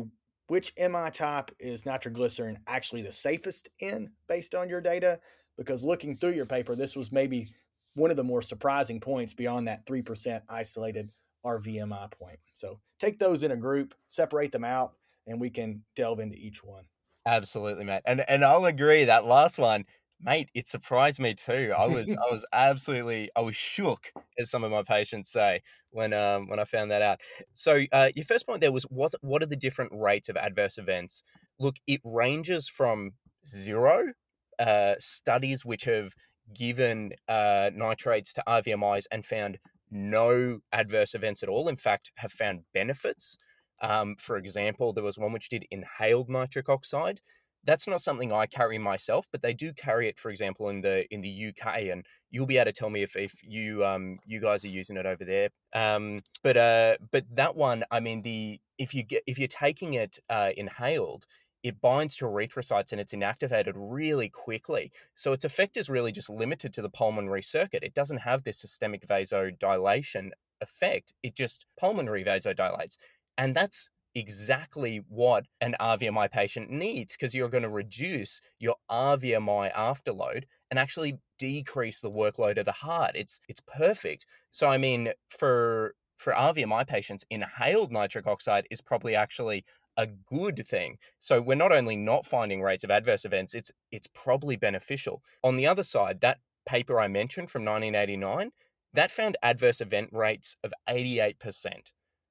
which 0.48 0.72
MI 0.78 1.10
type 1.10 1.50
is 1.58 1.86
nitroglycerin 1.86 2.58
actually 2.66 3.02
the 3.02 3.12
safest 3.12 3.68
in 3.80 4.10
based 4.28 4.54
on 4.54 4.68
your 4.68 4.80
data? 4.80 5.18
Because 5.58 5.84
looking 5.84 6.16
through 6.16 6.34
your 6.34 6.46
paper, 6.46 6.74
this 6.74 6.94
was 6.94 7.10
maybe 7.10 7.48
one 7.94 8.10
of 8.10 8.16
the 8.16 8.24
more 8.24 8.42
surprising 8.42 9.00
points 9.00 9.32
beyond 9.32 9.66
that 9.66 9.86
3% 9.86 10.42
isolated 10.48 11.10
RVMI 11.44 12.10
point. 12.12 12.38
So 12.54 12.78
take 13.00 13.18
those 13.18 13.42
in 13.42 13.52
a 13.52 13.56
group, 13.56 13.94
separate 14.08 14.52
them 14.52 14.64
out, 14.64 14.92
and 15.26 15.40
we 15.40 15.50
can 15.50 15.82
delve 15.96 16.20
into 16.20 16.36
each 16.36 16.62
one. 16.62 16.84
Absolutely, 17.26 17.84
mate. 17.84 18.02
And 18.06 18.20
and 18.28 18.44
I'll 18.44 18.64
agree 18.66 19.04
that 19.04 19.24
last 19.24 19.58
one, 19.58 19.84
mate, 20.20 20.48
it 20.54 20.68
surprised 20.68 21.18
me 21.20 21.34
too. 21.34 21.72
I 21.76 21.86
was 21.86 22.14
I 22.26 22.30
was 22.32 22.44
absolutely 22.52 23.30
I 23.36 23.40
was 23.40 23.56
shook, 23.56 24.12
as 24.38 24.50
some 24.50 24.62
of 24.64 24.70
my 24.70 24.82
patients 24.84 25.30
say, 25.30 25.62
when 25.90 26.12
um 26.12 26.48
when 26.48 26.60
I 26.60 26.64
found 26.64 26.90
that 26.92 27.02
out. 27.02 27.20
So 27.52 27.82
uh, 27.92 28.10
your 28.14 28.24
first 28.24 28.46
point 28.46 28.60
there 28.60 28.72
was 28.72 28.84
what 28.84 29.12
what 29.22 29.42
are 29.42 29.46
the 29.46 29.56
different 29.56 29.92
rates 29.94 30.28
of 30.28 30.36
adverse 30.36 30.78
events? 30.78 31.22
Look, 31.58 31.76
it 31.86 32.00
ranges 32.04 32.68
from 32.68 33.12
zero 33.46 34.12
uh, 34.58 34.94
studies 35.00 35.64
which 35.64 35.84
have 35.84 36.14
given 36.54 37.12
uh, 37.28 37.70
nitrates 37.74 38.32
to 38.34 38.42
RVMIs 38.46 39.06
and 39.10 39.26
found 39.26 39.58
no 39.90 40.60
adverse 40.72 41.14
events 41.14 41.42
at 41.42 41.48
all. 41.48 41.68
In 41.68 41.76
fact, 41.76 42.12
have 42.16 42.32
found 42.32 42.64
benefits. 42.72 43.36
Um, 43.82 44.16
for 44.18 44.36
example, 44.36 44.92
there 44.92 45.04
was 45.04 45.18
one 45.18 45.32
which 45.32 45.48
did 45.48 45.66
inhaled 45.70 46.28
nitric 46.28 46.68
oxide. 46.68 47.20
That's 47.64 47.88
not 47.88 48.00
something 48.00 48.32
I 48.32 48.46
carry 48.46 48.78
myself, 48.78 49.26
but 49.32 49.42
they 49.42 49.52
do 49.52 49.72
carry 49.72 50.08
it, 50.08 50.18
for 50.20 50.30
example, 50.30 50.68
in 50.68 50.82
the 50.82 51.12
in 51.12 51.20
the 51.20 51.48
UK, 51.48 51.88
and 51.90 52.06
you'll 52.30 52.46
be 52.46 52.58
able 52.58 52.66
to 52.66 52.72
tell 52.72 52.90
me 52.90 53.02
if, 53.02 53.16
if 53.16 53.32
you 53.42 53.84
um 53.84 54.18
you 54.24 54.40
guys 54.40 54.64
are 54.64 54.68
using 54.68 54.96
it 54.96 55.06
over 55.06 55.24
there. 55.24 55.48
Um, 55.74 56.20
but 56.42 56.56
uh, 56.56 56.96
but 57.10 57.24
that 57.34 57.56
one, 57.56 57.84
I 57.90 58.00
mean, 58.00 58.22
the 58.22 58.60
if 58.78 58.94
you 58.94 59.02
get 59.02 59.22
if 59.26 59.38
you're 59.38 59.48
taking 59.48 59.94
it 59.94 60.18
uh, 60.30 60.52
inhaled, 60.56 61.26
it 61.66 61.80
binds 61.80 62.16
to 62.16 62.26
erythrocytes 62.26 62.92
and 62.92 63.00
it's 63.00 63.12
inactivated 63.12 63.72
really 63.74 64.28
quickly. 64.28 64.92
So 65.16 65.32
its 65.32 65.44
effect 65.44 65.76
is 65.76 65.88
really 65.90 66.12
just 66.12 66.30
limited 66.30 66.72
to 66.74 66.82
the 66.82 66.88
pulmonary 66.88 67.42
circuit. 67.42 67.82
It 67.82 67.94
doesn't 67.94 68.18
have 68.18 68.44
this 68.44 68.60
systemic 68.60 69.04
vasodilation 69.04 70.30
effect. 70.60 71.12
It 71.24 71.34
just 71.34 71.66
pulmonary 71.78 72.24
vasodilates. 72.24 72.96
And 73.38 73.54
that's 73.54 73.88
exactly 74.14 75.02
what 75.08 75.44
an 75.60 75.76
RVMI 75.78 76.30
patient 76.30 76.70
needs 76.70 77.14
because 77.14 77.34
you're 77.34 77.50
going 77.50 77.62
to 77.62 77.68
reduce 77.68 78.40
your 78.58 78.76
RVMI 78.90 79.72
afterload 79.74 80.44
and 80.70 80.78
actually 80.78 81.18
decrease 81.38 82.00
the 82.00 82.10
workload 82.10 82.58
of 82.58 82.64
the 82.64 82.72
heart. 82.72 83.12
It's 83.14 83.40
it's 83.48 83.60
perfect. 83.60 84.24
So 84.50 84.68
I 84.68 84.78
mean 84.78 85.12
for 85.28 85.94
for 86.16 86.32
RVMI 86.32 86.86
patients, 86.86 87.24
inhaled 87.30 87.92
nitric 87.92 88.26
oxide 88.26 88.66
is 88.70 88.80
probably 88.80 89.14
actually 89.14 89.64
a 89.98 90.06
good 90.06 90.66
thing. 90.66 90.96
So 91.18 91.40
we're 91.40 91.54
not 91.54 91.72
only 91.72 91.96
not 91.96 92.26
finding 92.26 92.62
rates 92.62 92.84
of 92.84 92.90
adverse 92.90 93.24
events, 93.24 93.54
it's 93.54 93.70
it's 93.92 94.08
probably 94.08 94.56
beneficial. 94.56 95.22
On 95.42 95.56
the 95.56 95.66
other 95.66 95.82
side, 95.84 96.20
that 96.22 96.38
paper 96.64 96.98
I 96.98 97.08
mentioned 97.08 97.50
from 97.50 97.64
1989, 97.64 98.50
that 98.94 99.10
found 99.10 99.36
adverse 99.42 99.80
event 99.80 100.08
rates 100.12 100.56
of 100.64 100.72
88%, 100.88 101.36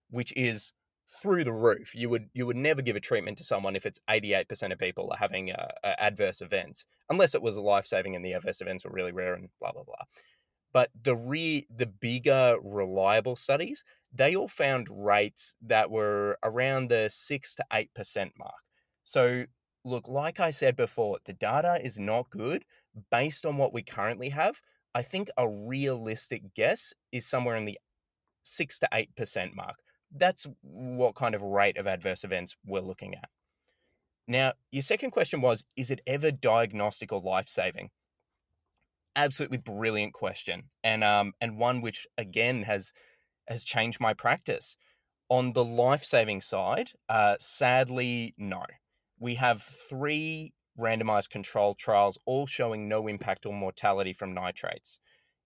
which 0.09 0.33
is 0.35 0.71
through 1.21 1.43
the 1.43 1.53
roof. 1.53 1.95
You 1.95 2.09
would 2.09 2.29
you 2.33 2.45
would 2.45 2.55
never 2.55 2.81
give 2.81 2.95
a 2.95 2.99
treatment 2.99 3.37
to 3.37 3.43
someone 3.43 3.75
if 3.75 3.85
it's 3.85 3.99
88% 4.09 4.71
of 4.71 4.79
people 4.79 5.09
are 5.11 5.17
having 5.17 5.51
uh, 5.51 5.67
adverse 5.83 6.41
events, 6.41 6.85
unless 7.09 7.35
it 7.35 7.41
was 7.41 7.57
a 7.57 7.61
life 7.61 7.85
saving 7.85 8.15
and 8.15 8.25
the 8.25 8.33
adverse 8.33 8.61
events 8.61 8.85
were 8.85 8.91
really 8.91 9.11
rare 9.11 9.33
and 9.33 9.49
blah 9.59 9.71
blah 9.71 9.83
blah. 9.83 10.03
But 10.73 10.89
the 11.03 11.15
re 11.15 11.65
the 11.73 11.85
bigger 11.85 12.57
reliable 12.61 13.35
studies, 13.35 13.83
they 14.13 14.35
all 14.35 14.47
found 14.47 14.87
rates 14.91 15.55
that 15.61 15.89
were 15.89 16.37
around 16.43 16.89
the 16.89 17.09
six 17.11 17.55
to 17.55 17.65
eight 17.73 17.93
percent 17.93 18.33
mark. 18.37 18.53
So 19.03 19.45
look, 19.85 20.07
like 20.07 20.39
I 20.39 20.51
said 20.51 20.75
before, 20.75 21.19
the 21.25 21.33
data 21.33 21.79
is 21.83 21.97
not 21.97 22.29
good 22.29 22.65
based 23.11 23.45
on 23.45 23.57
what 23.57 23.73
we 23.73 23.83
currently 23.83 24.29
have. 24.29 24.59
I 24.93 25.01
think 25.01 25.29
a 25.37 25.47
realistic 25.47 26.53
guess 26.55 26.93
is 27.11 27.25
somewhere 27.25 27.55
in 27.55 27.65
the 27.65 27.79
six 28.43 28.79
to 28.79 28.89
eight 28.93 29.15
percent 29.15 29.55
mark. 29.55 29.75
That's 30.11 30.47
what 30.61 31.15
kind 31.15 31.35
of 31.35 31.41
rate 31.41 31.77
of 31.77 31.87
adverse 31.87 32.23
events 32.23 32.55
we're 32.65 32.79
looking 32.81 33.15
at. 33.15 33.29
Now, 34.27 34.53
your 34.71 34.81
second 34.81 35.11
question 35.11 35.41
was 35.41 35.63
Is 35.75 35.91
it 35.91 36.01
ever 36.07 36.31
diagnostic 36.31 37.11
or 37.11 37.21
life 37.21 37.47
saving? 37.47 37.89
absolutely 39.15 39.57
brilliant 39.57 40.13
question, 40.13 40.69
and 40.83 41.03
um, 41.03 41.33
and 41.39 41.57
one 41.57 41.81
which 41.81 42.05
again 42.17 42.63
has 42.63 42.91
has 43.47 43.63
changed 43.63 43.99
my 43.99 44.13
practice. 44.13 44.77
On 45.27 45.53
the 45.53 45.65
life 45.65 46.03
saving 46.03 46.41
side, 46.41 46.91
uh, 47.09 47.35
sadly, 47.39 48.35
no. 48.37 48.63
We 49.19 49.35
have 49.35 49.63
three 49.63 50.53
randomized 50.79 51.29
control 51.31 51.73
trials, 51.73 52.19
all 52.27 52.45
showing 52.45 52.87
no 52.87 53.07
impact 53.07 53.45
or 53.45 53.53
mortality 53.53 54.13
from 54.13 54.35
nitrates. 54.35 54.99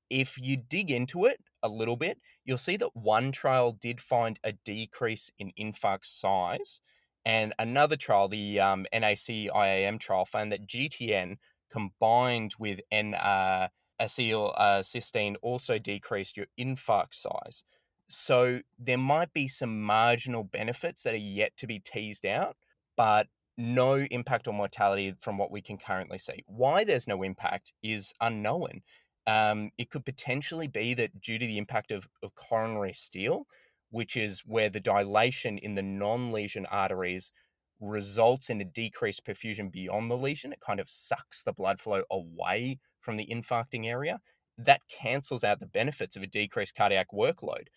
If 0.10 0.38
you 0.38 0.58
dig 0.58 0.92
into 0.92 1.26
it 1.26 1.42
a 1.62 1.70
little 1.70 1.96
bit, 1.96 2.20
you'll 2.46 2.58
see 2.58 2.78
that 2.78 2.96
one 2.96 3.32
trial 3.32 3.72
did 3.72 4.02
find 4.02 4.40
a 4.44 4.54
decrease 4.54 5.32
in 5.38 5.52
infarct 5.60 6.06
size, 6.06 6.82
and 7.26 7.54
another 7.60 7.96
trial, 7.96 8.28
the 8.28 8.60
um, 8.60 8.86
trial, 8.92 10.26
found 10.26 10.52
that 10.52 10.68
GTN 10.68 11.38
combined 11.72 12.56
with 12.58 12.80
N 12.92 13.14
uh, 13.14 13.68
uh, 14.00 14.06
cysteine 14.06 15.36
also 15.42 15.78
decreased 15.78 16.38
your 16.38 16.48
infarct 16.58 17.14
size. 17.14 17.64
So 18.08 18.62
there 18.80 18.98
might 18.98 19.34
be 19.34 19.48
some 19.48 19.82
marginal 19.82 20.44
benefits 20.44 21.04
that 21.04 21.14
are 21.14 21.18
yet 21.18 21.56
to 21.58 21.68
be 21.68 21.80
teased 21.80 22.26
out, 22.26 22.56
but 22.98 23.28
no 23.58 23.96
impact 23.96 24.48
on 24.48 24.56
mortality 24.56 25.14
from 25.20 25.38
what 25.38 25.52
we 25.52 25.62
can 25.62 25.78
currently 25.78 26.18
see. 26.18 26.44
Why 26.48 26.84
there's 26.84 27.08
no 27.08 27.22
impact 27.24 27.74
is 27.84 28.14
unknown. 28.22 28.82
Um, 29.30 29.70
it 29.78 29.92
could 29.92 30.06
potentially 30.06 30.66
be 30.66 30.96
that 30.96 31.22
due 31.22 31.38
to 31.38 31.46
the 31.46 31.60
impact 31.60 31.92
of, 31.92 32.08
of 32.24 32.34
coronary 32.34 32.94
steal, 32.94 33.46
which 33.92 34.18
is 34.18 34.40
where 34.40 34.70
the 34.70 34.80
dilation 34.80 35.60
in 35.60 35.76
the 35.76 35.84
non 35.84 36.32
lesion 36.32 36.66
arteries 36.66 37.32
results 37.80 38.50
in 38.50 38.60
a 38.60 38.66
decreased 38.66 39.24
perfusion 39.28 39.72
beyond 39.72 40.10
the 40.10 40.18
lesion. 40.18 40.52
It 40.52 40.62
kind 40.62 40.80
of 40.80 40.90
sucks 40.90 41.44
the 41.44 41.54
blood 41.54 41.80
flow 41.80 42.02
away 42.10 42.80
from 43.02 43.18
the 43.18 43.28
infarcting 43.28 43.86
area. 43.86 44.20
That 44.58 44.82
cancels 44.90 45.44
out 45.44 45.60
the 45.60 45.68
benefits 45.68 46.16
of 46.16 46.24
a 46.24 46.28
decreased 46.28 46.74
cardiac 46.74 47.12
workload. 47.14 47.68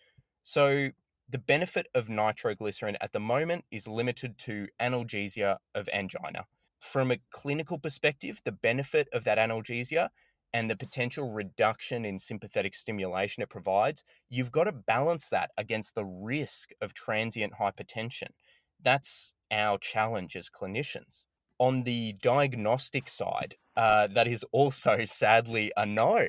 So, 0.41 0.89
the 1.29 1.37
benefit 1.37 1.87
of 1.93 2.09
nitroglycerin 2.09 2.97
at 2.99 3.13
the 3.13 3.19
moment 3.19 3.65
is 3.69 3.87
limited 3.87 4.39
to 4.39 4.67
analgesia 4.81 5.57
of 5.75 5.87
angina. 5.93 6.45
From 6.79 7.11
a 7.11 7.19
clinical 7.31 7.77
perspective, 7.77 8.41
the 8.43 8.51
benefit 8.51 9.07
of 9.13 9.23
that 9.23 9.37
analgesia 9.37 10.09
and 10.53 10.69
the 10.69 10.75
potential 10.75 11.31
reduction 11.31 12.05
in 12.05 12.19
sympathetic 12.19 12.75
stimulation 12.75 13.41
it 13.41 13.49
provides, 13.49 14.03
you've 14.29 14.51
got 14.51 14.65
to 14.65 14.71
balance 14.71 15.29
that 15.29 15.51
against 15.57 15.95
the 15.95 16.05
risk 16.05 16.69
of 16.79 16.93
transient 16.93 17.53
hypertension. 17.59 18.29
That's 18.81 19.33
our 19.51 19.77
challenge 19.79 20.35
as 20.35 20.49
clinicians. 20.49 21.25
On 21.57 21.83
the 21.83 22.13
diagnostic 22.21 23.09
side, 23.09 23.55
uh, 23.75 24.07
that 24.07 24.27
is 24.27 24.45
also 24.51 25.05
sadly 25.05 25.71
a 25.75 25.85
no. 25.85 26.27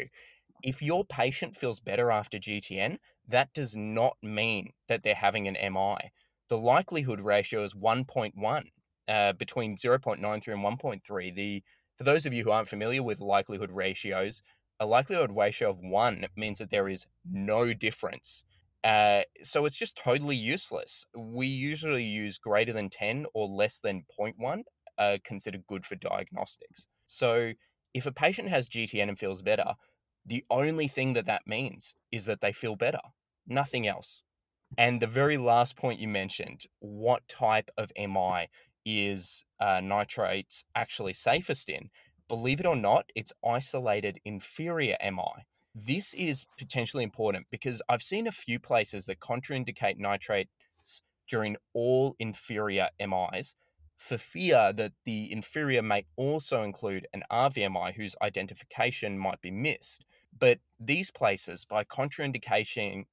If 0.62 0.80
your 0.80 1.04
patient 1.04 1.54
feels 1.56 1.80
better 1.80 2.10
after 2.10 2.38
GTN, 2.38 2.98
that 3.28 3.52
does 3.52 3.76
not 3.76 4.16
mean 4.22 4.70
that 4.88 5.02
they're 5.02 5.14
having 5.14 5.46
an 5.48 5.56
MI. 5.72 6.10
The 6.48 6.58
likelihood 6.58 7.20
ratio 7.20 7.64
is 7.64 7.74
1.1 7.74 8.64
uh, 9.08 9.32
between 9.34 9.76
0.93 9.76 10.18
and 10.18 10.78
1.3. 10.80 11.34
The 11.34 11.62
for 11.96 12.04
those 12.04 12.26
of 12.26 12.32
you 12.32 12.44
who 12.44 12.50
aren't 12.50 12.68
familiar 12.68 13.02
with 13.02 13.20
likelihood 13.20 13.70
ratios, 13.70 14.42
a 14.80 14.86
likelihood 14.86 15.34
ratio 15.34 15.70
of 15.70 15.78
one 15.78 16.26
means 16.36 16.58
that 16.58 16.70
there 16.70 16.88
is 16.88 17.06
no 17.30 17.72
difference. 17.72 18.44
Uh, 18.82 19.22
so 19.42 19.64
it's 19.64 19.78
just 19.78 19.96
totally 19.96 20.36
useless. 20.36 21.06
We 21.16 21.46
usually 21.46 22.04
use 22.04 22.36
greater 22.36 22.72
than 22.72 22.90
10 22.90 23.26
or 23.32 23.48
less 23.48 23.78
than 23.78 24.04
0.1, 24.20 24.62
uh, 24.98 25.18
considered 25.24 25.66
good 25.66 25.86
for 25.86 25.94
diagnostics. 25.94 26.86
So 27.06 27.52
if 27.94 28.06
a 28.06 28.12
patient 28.12 28.48
has 28.50 28.68
GTN 28.68 29.08
and 29.08 29.18
feels 29.18 29.40
better, 29.40 29.74
the 30.26 30.44
only 30.50 30.88
thing 30.88 31.12
that 31.14 31.26
that 31.26 31.46
means 31.46 31.94
is 32.10 32.24
that 32.26 32.40
they 32.40 32.52
feel 32.52 32.76
better, 32.76 33.00
nothing 33.46 33.86
else. 33.86 34.22
And 34.76 35.00
the 35.00 35.06
very 35.06 35.36
last 35.36 35.76
point 35.76 36.00
you 36.00 36.08
mentioned, 36.08 36.64
what 36.80 37.26
type 37.28 37.70
of 37.78 37.92
MI 37.96 38.48
is 38.84 39.44
uh, 39.64 39.80
nitrates 39.80 40.64
actually 40.74 41.14
safest 41.14 41.70
in, 41.70 41.88
believe 42.28 42.60
it 42.60 42.66
or 42.66 42.76
not, 42.76 43.10
it's 43.14 43.32
isolated 43.42 44.20
inferior 44.22 44.96
MI. 45.02 45.44
This 45.74 46.12
is 46.12 46.44
potentially 46.58 47.02
important 47.02 47.46
because 47.50 47.80
I've 47.88 48.02
seen 48.02 48.26
a 48.26 48.32
few 48.32 48.60
places 48.60 49.06
that 49.06 49.20
contraindicate 49.20 49.96
nitrates 49.98 50.50
during 51.26 51.56
all 51.72 52.14
inferior 52.18 52.88
MIs 53.00 53.54
for 53.96 54.18
fear 54.18 54.70
that 54.74 54.92
the 55.06 55.32
inferior 55.32 55.80
may 55.80 56.04
also 56.16 56.62
include 56.62 57.06
an 57.14 57.22
RVMI 57.32 57.94
whose 57.94 58.14
identification 58.20 59.18
might 59.18 59.40
be 59.40 59.50
missed. 59.50 60.04
But 60.38 60.58
these 60.80 61.10
places, 61.10 61.64
by 61.64 61.84
contraindicating 61.84 63.04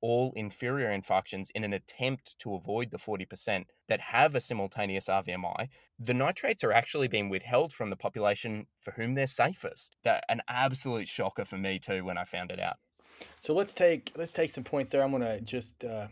all 0.00 0.32
inferior 0.36 0.88
infarctions 0.88 1.48
in 1.54 1.64
an 1.64 1.72
attempt 1.72 2.38
to 2.38 2.54
avoid 2.54 2.90
the 2.90 2.98
40% 2.98 3.64
that 3.88 4.00
have 4.00 4.34
a 4.34 4.40
simultaneous 4.40 5.06
RVMI, 5.06 5.68
the 5.98 6.14
nitrates 6.14 6.64
are 6.64 6.72
actually 6.72 7.08
being 7.08 7.28
withheld 7.28 7.72
from 7.72 7.90
the 7.90 7.96
population 7.96 8.66
for 8.80 8.92
whom 8.92 9.14
they're 9.14 9.26
safest. 9.26 9.96
That 10.04 10.24
an 10.28 10.40
absolute 10.48 11.08
shocker 11.08 11.44
for 11.44 11.58
me 11.58 11.78
too 11.78 12.04
when 12.04 12.18
I 12.18 12.24
found 12.24 12.50
it 12.50 12.60
out. 12.60 12.76
So 13.40 13.54
let's 13.54 13.74
take 13.74 14.12
let's 14.16 14.32
take 14.32 14.50
some 14.50 14.64
points 14.64 14.90
there. 14.90 15.02
I'm 15.02 15.10
going 15.10 15.22
to 15.22 15.40
just 15.40 15.84
uh, 15.84 16.08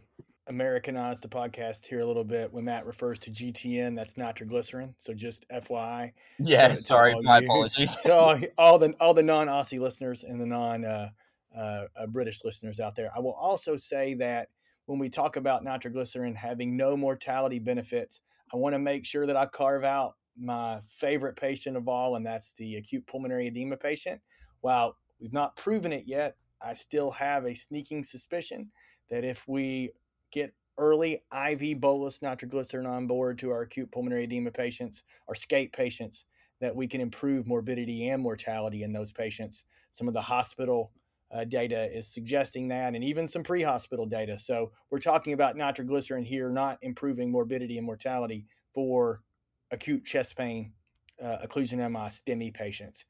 Americanize 0.49 1.21
the 1.21 1.29
podcast 1.29 1.87
here 1.87 2.01
a 2.01 2.07
little 2.07 2.25
bit. 2.25 2.53
When 2.53 2.65
Matt 2.65 2.87
refers 2.87 3.19
to 3.21 3.31
GTN, 3.31 3.97
that's 3.97 4.17
nitroglycerin. 4.17 4.95
So 4.97 5.13
just 5.13 5.49
FYI. 5.49 6.13
Yeah, 6.39 6.69
to, 6.69 6.77
sorry, 6.77 7.15
my 7.23 7.39
you, 7.39 7.45
apologies. 7.47 7.97
to 8.03 8.15
all, 8.15 8.39
all, 8.57 8.79
the 8.79 8.95
all 9.01 9.15
the 9.15 9.23
non 9.23 9.49
Aussie 9.49 9.81
listeners 9.81 10.23
and 10.23 10.41
the 10.41 10.47
non 10.47 10.85
uh, 10.85 11.11
uh, 11.57 11.85
uh, 11.99 12.07
British 12.07 12.45
listeners 12.45 12.79
out 12.79 12.95
there, 12.95 13.11
I 13.15 13.21
will 13.21 13.35
also 13.35 13.77
say 13.77 14.15
that 14.15 14.49
when 14.87 14.99
we 14.99 15.09
talk 15.09 15.37
about 15.37 15.65
nitroglycerin 15.65 16.37
having 16.37 16.77
no 16.77 16.97
mortality 16.97 17.59
benefits, 17.59 18.21
I 18.53 18.57
want 18.57 18.75
to 18.75 18.79
make 18.79 19.05
sure 19.05 19.27
that 19.27 19.37
I 19.37 19.47
carve 19.47 19.85
out 19.85 20.15
my 20.39 20.81
favorite 20.89 21.37
patient 21.37 21.77
of 21.77 21.89
all, 21.89 22.15
and 22.15 22.25
that's 22.25 22.53
the 22.53 22.77
acute 22.77 23.07
pulmonary 23.07 23.49
edema 23.49 23.77
patient. 23.77 24.21
While 24.61 24.97
we've 25.21 25.33
not 25.33 25.57
proven 25.57 25.93
it 25.93 26.05
yet, 26.07 26.37
I 26.63 26.75
still 26.75 27.11
have 27.13 27.45
a 27.45 27.55
sneaking 27.55 28.05
suspicion 28.05 28.71
that 29.11 29.25
if 29.25 29.47
we 29.47 29.93
get 30.37 30.53
early 30.77 31.23
IV 31.35 31.81
bolus 31.81 32.21
nitroglycerin 32.21 32.87
on 32.87 33.07
board 33.07 33.39
to 33.39 33.51
our 33.51 33.63
acute 33.63 33.91
pulmonary 33.91 34.25
edema 34.25 34.51
patients, 34.51 35.05
our 35.29 35.35
SCAPE 35.35 35.73
patients, 35.73 36.27
that 36.61 36.77
we 36.77 36.87
can 36.87 37.01
improve 37.01 37.47
morbidity 37.47 38.09
and 38.09 38.23
mortality 38.23 38.83
in 38.83 38.93
those 38.93 39.11
patients. 39.11 39.65
Some 39.89 40.09
of 40.09 40.15
the 40.15 40.21
hospital 40.21 40.93
uh, 41.35 41.45
data 41.45 41.91
is 41.91 42.07
suggesting 42.07 42.69
that, 42.69 42.95
and 42.95 43.03
even 43.03 43.27
some 43.27 43.43
pre 43.43 43.63
hospital 43.63 44.07
data. 44.07 44.39
So, 44.39 44.71
we're 44.91 44.99
talking 44.99 45.33
about 45.33 45.57
nitroglycerin 45.57 46.23
here, 46.25 46.51
not 46.51 46.79
improving 46.83 47.33
morbidity 47.33 47.79
and 47.79 47.87
mortality 47.87 48.47
for 48.75 49.23
acute 49.71 50.05
chest 50.05 50.37
pain, 50.37 50.73
uh, 51.21 51.39
occlusion 51.45 51.79
MI, 51.79 52.09
STEMI 52.11 52.55
patients, 52.55 53.07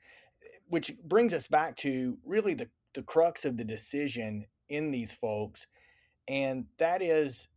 which 0.68 0.96
brings 1.04 1.34
us 1.34 1.46
back 1.46 1.76
to 1.78 2.16
really 2.24 2.54
the, 2.54 2.68
the 2.94 3.02
crux 3.02 3.44
of 3.44 3.56
the 3.56 3.64
decision 3.64 4.46
in 4.68 4.90
these 4.90 5.12
folks 5.12 5.66
and 6.28 6.66
that 6.78 7.02
is, 7.02 7.48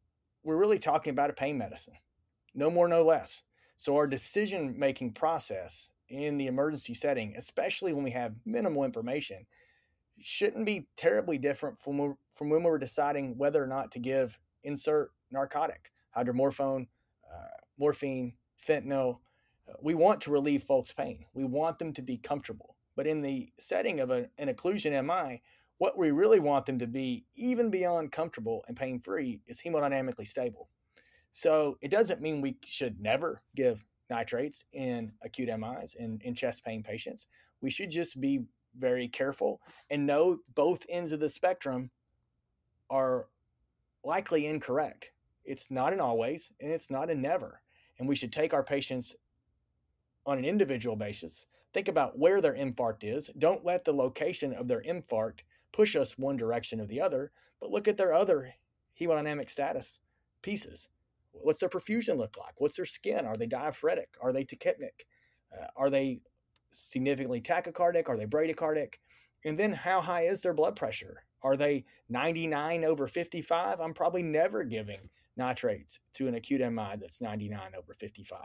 we're 0.44 0.58
really 0.58 0.80
talking 0.80 1.12
about 1.12 1.30
a 1.30 1.34
pain 1.34 1.58
medicine, 1.58 1.96
no 2.54 2.70
more, 2.70 2.88
no 2.88 3.04
less. 3.04 3.44
So, 3.78 3.96
our 3.96 4.08
decision 4.08 4.78
making 4.78 5.14
process 5.14 5.90
in 6.10 6.38
the 6.38 6.48
emergency 6.48 6.94
setting, 6.94 7.36
especially 7.38 7.94
when 7.94 8.04
we 8.04 8.12
have 8.12 8.36
minimal 8.46 8.84
information, 8.84 9.46
shouldn't 10.20 10.66
be 10.66 10.88
terribly 10.98 11.38
different 11.38 11.80
from, 11.80 12.18
from 12.34 12.50
when 12.50 12.64
we 12.64 12.70
were 12.70 12.78
deciding 12.78 13.38
whether 13.38 13.64
or 13.64 13.68
not 13.68 13.92
to 13.94 14.00
give 14.00 14.40
insert 14.64 15.12
narcotic, 15.32 15.92
hydromorphone, 16.16 16.88
uh, 17.32 17.48
morphine, 17.78 18.34
fentanyl. 18.68 19.20
Uh, 19.68 19.74
we 19.82 19.94
want 19.94 20.22
to 20.22 20.32
relieve 20.32 20.64
folks' 20.64 20.92
pain. 20.92 21.26
We 21.34 21.46
want 21.46 21.80
them 21.80 21.94
to 21.94 22.02
be 22.02 22.18
comfortable. 22.18 22.76
But 22.96 23.08
in 23.08 23.22
the 23.22 23.52
setting 23.58 24.00
of 24.02 24.10
a, 24.10 24.30
an 24.38 24.54
occlusion 24.54 24.92
MI, 25.06 25.42
what 25.80 25.98
we 25.98 26.12
really 26.12 26.40
want 26.40 26.66
them 26.66 26.78
to 26.78 26.88
be, 26.88 27.26
even 27.36 27.70
beyond 27.70 28.12
comfortable 28.12 28.64
and 28.68 28.78
pain 28.78 29.00
free, 29.00 29.42
is 29.48 29.62
hemodynamically 29.62 30.28
stable. 30.28 30.70
So 31.32 31.78
it 31.82 31.90
doesn't 31.90 32.22
mean 32.22 32.42
we 32.42 32.58
should 32.66 33.00
never 33.00 33.42
give 33.56 33.84
nitrates 34.10 34.66
in 34.74 35.14
acute 35.24 35.50
MIs 35.50 35.96
in, 35.98 36.20
in 36.24 36.36
chest 36.36 36.64
pain 36.66 36.84
patients. 36.84 37.28
We 37.62 37.70
should 37.70 37.90
just 37.90 38.20
be 38.20 38.42
very 38.78 39.08
careful 39.08 39.62
and 39.90 40.06
know 40.06 40.40
both 40.54 40.86
ends 40.90 41.12
of 41.12 41.20
the 41.20 41.30
spectrum 41.30 41.92
are 42.90 43.28
likely 44.04 44.48
incorrect. 44.48 45.12
It's 45.46 45.72
not 45.72 45.94
in 45.94 46.02
always 46.02 46.52
and 46.60 46.72
it's 46.72 46.92
not 46.92 47.10
a 47.10 47.16
never. 47.16 47.62
And 48.00 48.08
we 48.08 48.16
should 48.16 48.34
take 48.34 48.54
our 48.54 48.64
patients 48.64 49.16
on 50.26 50.38
an 50.38 50.46
individual 50.46 50.96
basis. 50.96 51.48
Think 51.74 51.88
about 51.88 52.18
where 52.18 52.42
their 52.42 52.56
infarct 52.56 53.04
is. 53.04 53.30
Don't 53.38 53.64
let 53.66 53.86
the 53.86 53.94
location 53.94 54.54
of 54.54 54.68
their 54.68 54.82
infarct 54.82 55.42
push 55.72 55.96
us 55.96 56.18
one 56.18 56.38
direction 56.38 56.80
or 56.80 56.86
the 56.86 57.02
other, 57.02 57.32
but 57.60 57.72
look 57.72 57.88
at 57.88 57.98
their 57.98 58.14
other 58.14 58.54
hemodynamic 59.00 59.50
status 59.50 60.00
pieces. 60.42 60.90
What's 61.32 61.60
their 61.60 61.70
perfusion 61.70 62.18
look 62.18 62.38
like? 62.38 62.56
What's 62.60 62.76
their 62.76 62.86
skin? 62.86 63.26
Are 63.26 63.38
they 63.38 63.48
diaphoretic? 63.48 64.10
Are 64.22 64.34
they 64.34 64.44
tachypneic? 64.44 65.06
Uh, 65.54 65.68
are 65.76 65.90
they 65.90 66.22
significantly 66.72 67.42
tachycardic? 67.42 68.10
Are 68.10 68.18
they 68.18 68.26
bradycardic? 68.26 68.96
And 69.46 69.58
then 69.58 69.72
how 69.74 70.02
high 70.02 70.24
is 70.24 70.42
their 70.42 70.54
blood 70.54 70.76
pressure? 70.76 71.24
Are 71.42 71.56
they 71.56 71.86
99 72.10 72.84
over 72.84 73.08
55? 73.08 73.80
I'm 73.80 73.94
probably 73.94 74.24
never 74.24 74.64
giving 74.64 75.10
nitrates 75.38 76.00
to 76.14 76.28
an 76.28 76.36
acute 76.36 76.62
MI 76.62 76.96
that's 77.00 77.22
99 77.22 77.72
over 77.78 77.94
55. 77.94 78.40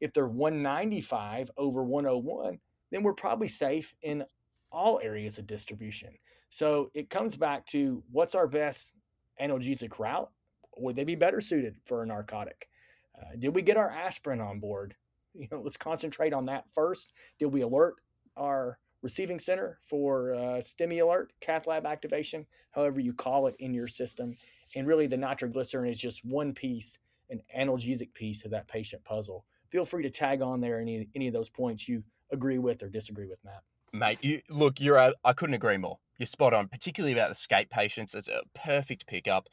If 0.00 0.12
they're 0.12 0.26
195 0.26 1.50
over 1.56 1.84
101, 1.84 2.58
then 2.90 3.02
we're 3.02 3.14
probably 3.14 3.48
safe 3.48 3.94
in 4.02 4.24
all 4.72 5.00
areas 5.02 5.38
of 5.38 5.46
distribution. 5.46 6.10
So 6.48 6.90
it 6.94 7.10
comes 7.10 7.36
back 7.36 7.66
to 7.66 8.02
what's 8.10 8.34
our 8.34 8.46
best 8.46 8.94
analgesic 9.40 9.98
route? 9.98 10.30
Would 10.76 10.96
they 10.96 11.04
be 11.04 11.14
better 11.14 11.40
suited 11.40 11.76
for 11.84 12.02
a 12.02 12.06
narcotic? 12.06 12.68
Uh, 13.16 13.36
did 13.38 13.54
we 13.54 13.62
get 13.62 13.76
our 13.76 13.90
aspirin 13.90 14.40
on 14.40 14.60
board? 14.60 14.94
You 15.32 15.46
know, 15.52 15.60
let's 15.60 15.76
concentrate 15.76 16.32
on 16.32 16.46
that 16.46 16.64
first. 16.74 17.12
Did 17.38 17.52
we 17.52 17.60
alert 17.60 17.94
our 18.36 18.80
receiving 19.00 19.38
center 19.38 19.78
for 19.84 20.34
uh, 20.34 20.58
STEMI 20.60 21.00
alert, 21.04 21.32
cath 21.40 21.68
lab 21.68 21.86
activation, 21.86 22.46
however 22.72 22.98
you 22.98 23.12
call 23.12 23.46
it 23.46 23.54
in 23.60 23.72
your 23.72 23.86
system? 23.86 24.34
And 24.74 24.88
really, 24.88 25.06
the 25.06 25.16
nitroglycerin 25.16 25.88
is 25.88 26.00
just 26.00 26.24
one 26.24 26.52
piece, 26.52 26.98
an 27.30 27.42
analgesic 27.56 28.12
piece 28.12 28.44
of 28.44 28.50
that 28.50 28.66
patient 28.66 29.04
puzzle. 29.04 29.44
Feel 29.70 29.86
free 29.86 30.02
to 30.02 30.10
tag 30.10 30.42
on 30.42 30.60
there 30.60 30.80
any 30.80 31.08
any 31.14 31.28
of 31.28 31.32
those 31.32 31.48
points 31.48 31.88
you 31.88 32.02
agree 32.32 32.58
with 32.58 32.82
or 32.82 32.88
disagree 32.88 33.28
with, 33.28 33.38
Matt. 33.44 33.62
Mate, 33.92 34.18
you 34.22 34.40
look, 34.48 34.80
you're 34.80 34.96
a, 34.96 35.14
I 35.24 35.32
couldn't 35.32 35.54
agree 35.54 35.76
more. 35.76 35.98
You're 36.18 36.26
spot 36.26 36.54
on, 36.54 36.68
particularly 36.68 37.12
about 37.12 37.28
the 37.30 37.34
SCAPE 37.34 37.70
patients. 37.70 38.14
It's 38.14 38.28
a 38.28 38.42
perfect 38.54 39.06
pickup. 39.06 39.48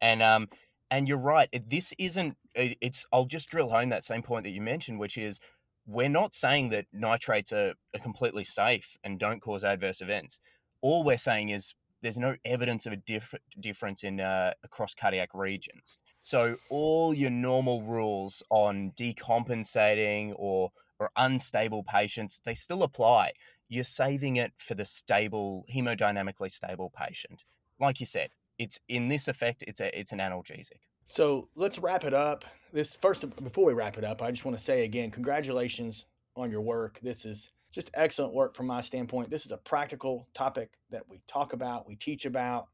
And 0.00 0.22
um, 0.22 0.48
And 0.90 1.08
you're 1.08 1.18
right. 1.18 1.48
This 1.68 1.92
isn't. 1.98 2.36
It's. 2.54 3.04
I'll 3.12 3.26
just 3.26 3.50
drill 3.50 3.70
home 3.70 3.88
that 3.90 4.04
same 4.04 4.22
point 4.22 4.44
that 4.44 4.50
you 4.50 4.60
mentioned, 4.60 4.98
which 4.98 5.18
is 5.18 5.40
we're 5.86 6.08
not 6.08 6.34
saying 6.34 6.70
that 6.70 6.86
nitrates 6.92 7.52
are, 7.52 7.74
are 7.94 8.00
completely 8.00 8.44
safe 8.44 8.96
and 9.04 9.18
don't 9.18 9.40
cause 9.40 9.64
adverse 9.64 10.00
events. 10.00 10.40
All 10.80 11.04
we're 11.04 11.18
saying 11.18 11.50
is 11.50 11.74
there's 12.02 12.18
no 12.18 12.36
evidence 12.44 12.86
of 12.86 12.92
a 12.92 12.96
diff- 12.96 13.34
difference 13.58 14.04
in 14.04 14.20
uh, 14.20 14.52
across 14.62 14.94
cardiac 14.94 15.30
regions. 15.34 15.98
So 16.18 16.56
all 16.70 17.14
your 17.14 17.30
normal 17.30 17.82
rules 17.82 18.42
on 18.50 18.92
decompensating 18.96 20.34
or 20.36 20.72
or 20.98 21.10
unstable 21.16 21.82
patients, 21.82 22.40
they 22.44 22.54
still 22.54 22.82
apply. 22.82 23.32
You're 23.68 23.84
saving 23.84 24.36
it 24.36 24.52
for 24.56 24.74
the 24.74 24.84
stable, 24.84 25.64
hemodynamically 25.74 26.52
stable 26.52 26.92
patient. 26.96 27.44
Like 27.80 28.00
you 28.00 28.06
said, 28.06 28.30
it's 28.58 28.80
in 28.88 29.08
this 29.08 29.28
effect, 29.28 29.64
it's 29.66 29.80
a 29.80 29.98
it's 29.98 30.12
an 30.12 30.18
analgesic. 30.18 30.80
So 31.06 31.48
let's 31.56 31.78
wrap 31.78 32.04
it 32.04 32.14
up. 32.14 32.44
This 32.72 32.96
first, 32.96 33.24
before 33.42 33.64
we 33.64 33.74
wrap 33.74 33.96
it 33.96 34.04
up, 34.04 34.22
I 34.22 34.30
just 34.30 34.44
want 34.44 34.58
to 34.58 34.62
say 34.62 34.84
again, 34.84 35.10
congratulations 35.10 36.06
on 36.36 36.50
your 36.50 36.60
work. 36.60 36.98
This 37.00 37.24
is 37.24 37.52
just 37.70 37.90
excellent 37.94 38.34
work 38.34 38.54
from 38.54 38.66
my 38.66 38.80
standpoint. 38.80 39.30
This 39.30 39.44
is 39.44 39.52
a 39.52 39.56
practical 39.56 40.26
topic 40.34 40.70
that 40.90 41.08
we 41.08 41.20
talk 41.26 41.52
about, 41.52 41.86
we 41.86 41.94
teach 41.94 42.24
about, 42.24 42.68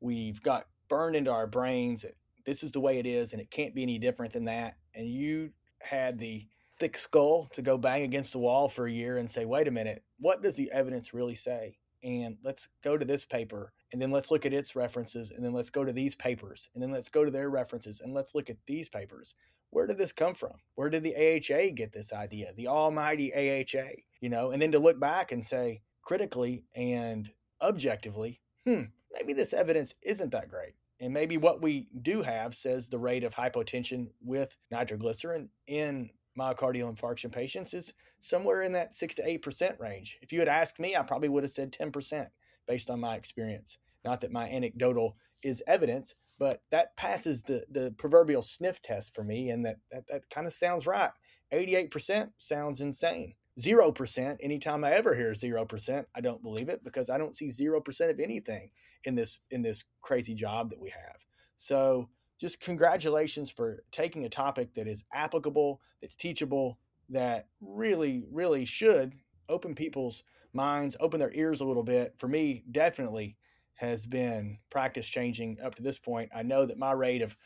we've 0.00 0.42
got 0.42 0.66
burned 0.88 1.14
into 1.14 1.30
our 1.30 1.46
brains. 1.46 2.04
This 2.44 2.62
is 2.62 2.72
the 2.72 2.80
way 2.80 2.98
it 2.98 3.06
is, 3.06 3.32
and 3.32 3.40
it 3.40 3.50
can't 3.50 3.74
be 3.74 3.82
any 3.82 3.98
different 3.98 4.32
than 4.32 4.44
that. 4.46 4.76
And 4.94 5.08
you 5.08 5.50
had 5.80 6.18
the 6.18 6.46
thick 6.78 6.96
skull 6.96 7.48
to 7.52 7.62
go 7.62 7.78
bang 7.78 8.02
against 8.02 8.32
the 8.32 8.38
wall 8.38 8.68
for 8.68 8.86
a 8.86 8.92
year 8.92 9.16
and 9.16 9.30
say, 9.30 9.44
wait 9.44 9.68
a 9.68 9.70
minute, 9.70 10.02
what 10.18 10.42
does 10.42 10.56
the 10.56 10.70
evidence 10.70 11.14
really 11.14 11.34
say? 11.34 11.78
And 12.02 12.36
let's 12.44 12.68
go 12.84 12.96
to 12.96 13.04
this 13.04 13.24
paper 13.24 13.72
and 13.92 14.00
then 14.00 14.10
let's 14.10 14.30
look 14.30 14.46
at 14.46 14.52
its 14.52 14.76
references 14.76 15.30
and 15.30 15.44
then 15.44 15.52
let's 15.52 15.70
go 15.70 15.84
to 15.84 15.92
these 15.92 16.14
papers 16.14 16.68
and 16.74 16.82
then 16.82 16.92
let's 16.92 17.08
go 17.08 17.24
to 17.24 17.30
their 17.30 17.48
references 17.48 18.00
and 18.00 18.14
let's 18.14 18.34
look 18.34 18.50
at 18.50 18.58
these 18.66 18.88
papers. 18.88 19.34
Where 19.70 19.86
did 19.86 19.98
this 19.98 20.12
come 20.12 20.34
from? 20.34 20.54
Where 20.74 20.90
did 20.90 21.02
the 21.02 21.16
AHA 21.16 21.74
get 21.74 21.92
this 21.92 22.12
idea 22.12 22.52
the 22.54 22.68
almighty 22.68 23.32
AHA 23.34 23.90
you 24.20 24.28
know? 24.28 24.50
And 24.50 24.60
then 24.60 24.72
to 24.72 24.78
look 24.78 25.00
back 25.00 25.32
and 25.32 25.44
say 25.44 25.82
critically 26.02 26.64
and 26.74 27.30
objectively 27.60 28.40
hmm 28.64 28.82
maybe 29.12 29.32
this 29.32 29.52
evidence 29.52 29.94
isn't 30.02 30.30
that 30.32 30.50
great. 30.50 30.74
And 31.00 31.12
maybe 31.12 31.36
what 31.36 31.62
we 31.62 31.88
do 32.00 32.22
have 32.22 32.54
says 32.54 32.88
the 32.88 32.98
rate 32.98 33.24
of 33.24 33.34
hypotension 33.34 34.08
with 34.22 34.56
nitroglycerin 34.70 35.50
in 35.66 36.10
myocardial 36.38 36.94
infarction 36.94 37.32
patients 37.32 37.74
is 37.74 37.94
somewhere 38.20 38.62
in 38.62 38.72
that 38.72 38.94
6 38.94 39.14
to 39.16 39.22
8% 39.22 39.78
range. 39.78 40.18
If 40.22 40.32
you 40.32 40.38
had 40.40 40.48
asked 40.48 40.78
me, 40.78 40.96
I 40.96 41.02
probably 41.02 41.28
would 41.28 41.44
have 41.44 41.50
said 41.50 41.72
10% 41.72 42.28
based 42.66 42.90
on 42.90 43.00
my 43.00 43.16
experience. 43.16 43.78
Not 44.04 44.20
that 44.20 44.32
my 44.32 44.48
anecdotal 44.48 45.16
is 45.42 45.62
evidence, 45.66 46.14
but 46.38 46.62
that 46.70 46.96
passes 46.96 47.42
the 47.42 47.64
the 47.70 47.94
proverbial 47.96 48.42
sniff 48.42 48.82
test 48.82 49.14
for 49.14 49.24
me, 49.24 49.50
and 49.50 49.64
that 49.64 49.78
that, 49.90 50.06
that 50.08 50.30
kind 50.30 50.46
of 50.46 50.54
sounds 50.54 50.86
right. 50.86 51.10
Eighty 51.50 51.74
eight 51.76 51.90
percent 51.90 52.30
sounds 52.38 52.80
insane. 52.80 53.34
Zero 53.58 53.90
percent. 53.90 54.40
Anytime 54.42 54.84
I 54.84 54.92
ever 54.92 55.14
hear 55.14 55.34
zero 55.34 55.64
percent, 55.64 56.06
I 56.14 56.20
don't 56.20 56.42
believe 56.42 56.68
it 56.68 56.84
because 56.84 57.08
I 57.08 57.18
don't 57.18 57.34
see 57.34 57.50
zero 57.50 57.80
percent 57.80 58.10
of 58.10 58.20
anything 58.20 58.70
in 59.04 59.14
this 59.14 59.40
in 59.50 59.62
this 59.62 59.84
crazy 60.02 60.34
job 60.34 60.70
that 60.70 60.80
we 60.80 60.90
have. 60.90 61.24
So 61.56 62.10
just 62.38 62.60
congratulations 62.60 63.50
for 63.50 63.82
taking 63.90 64.24
a 64.24 64.28
topic 64.28 64.74
that 64.74 64.86
is 64.86 65.04
applicable, 65.12 65.80
that's 66.00 66.16
teachable, 66.16 66.78
that 67.08 67.48
really, 67.60 68.24
really 68.30 68.64
should 68.64 69.14
open 69.48 69.74
people's 69.74 70.22
minds, 70.52 70.96
open 71.00 71.20
their 71.20 71.34
ears 71.34 71.60
a 71.60 71.64
little 71.64 71.82
bit. 71.82 72.14
For 72.18 72.28
me, 72.28 72.64
definitely 72.70 73.36
has 73.74 74.06
been 74.06 74.58
practice 74.70 75.06
changing 75.06 75.58
up 75.62 75.74
to 75.76 75.82
this 75.82 75.98
point. 75.98 76.30
I 76.34 76.42
know 76.42 76.66
that 76.66 76.78
my 76.78 76.92
rate 76.92 77.22
of 77.22 77.36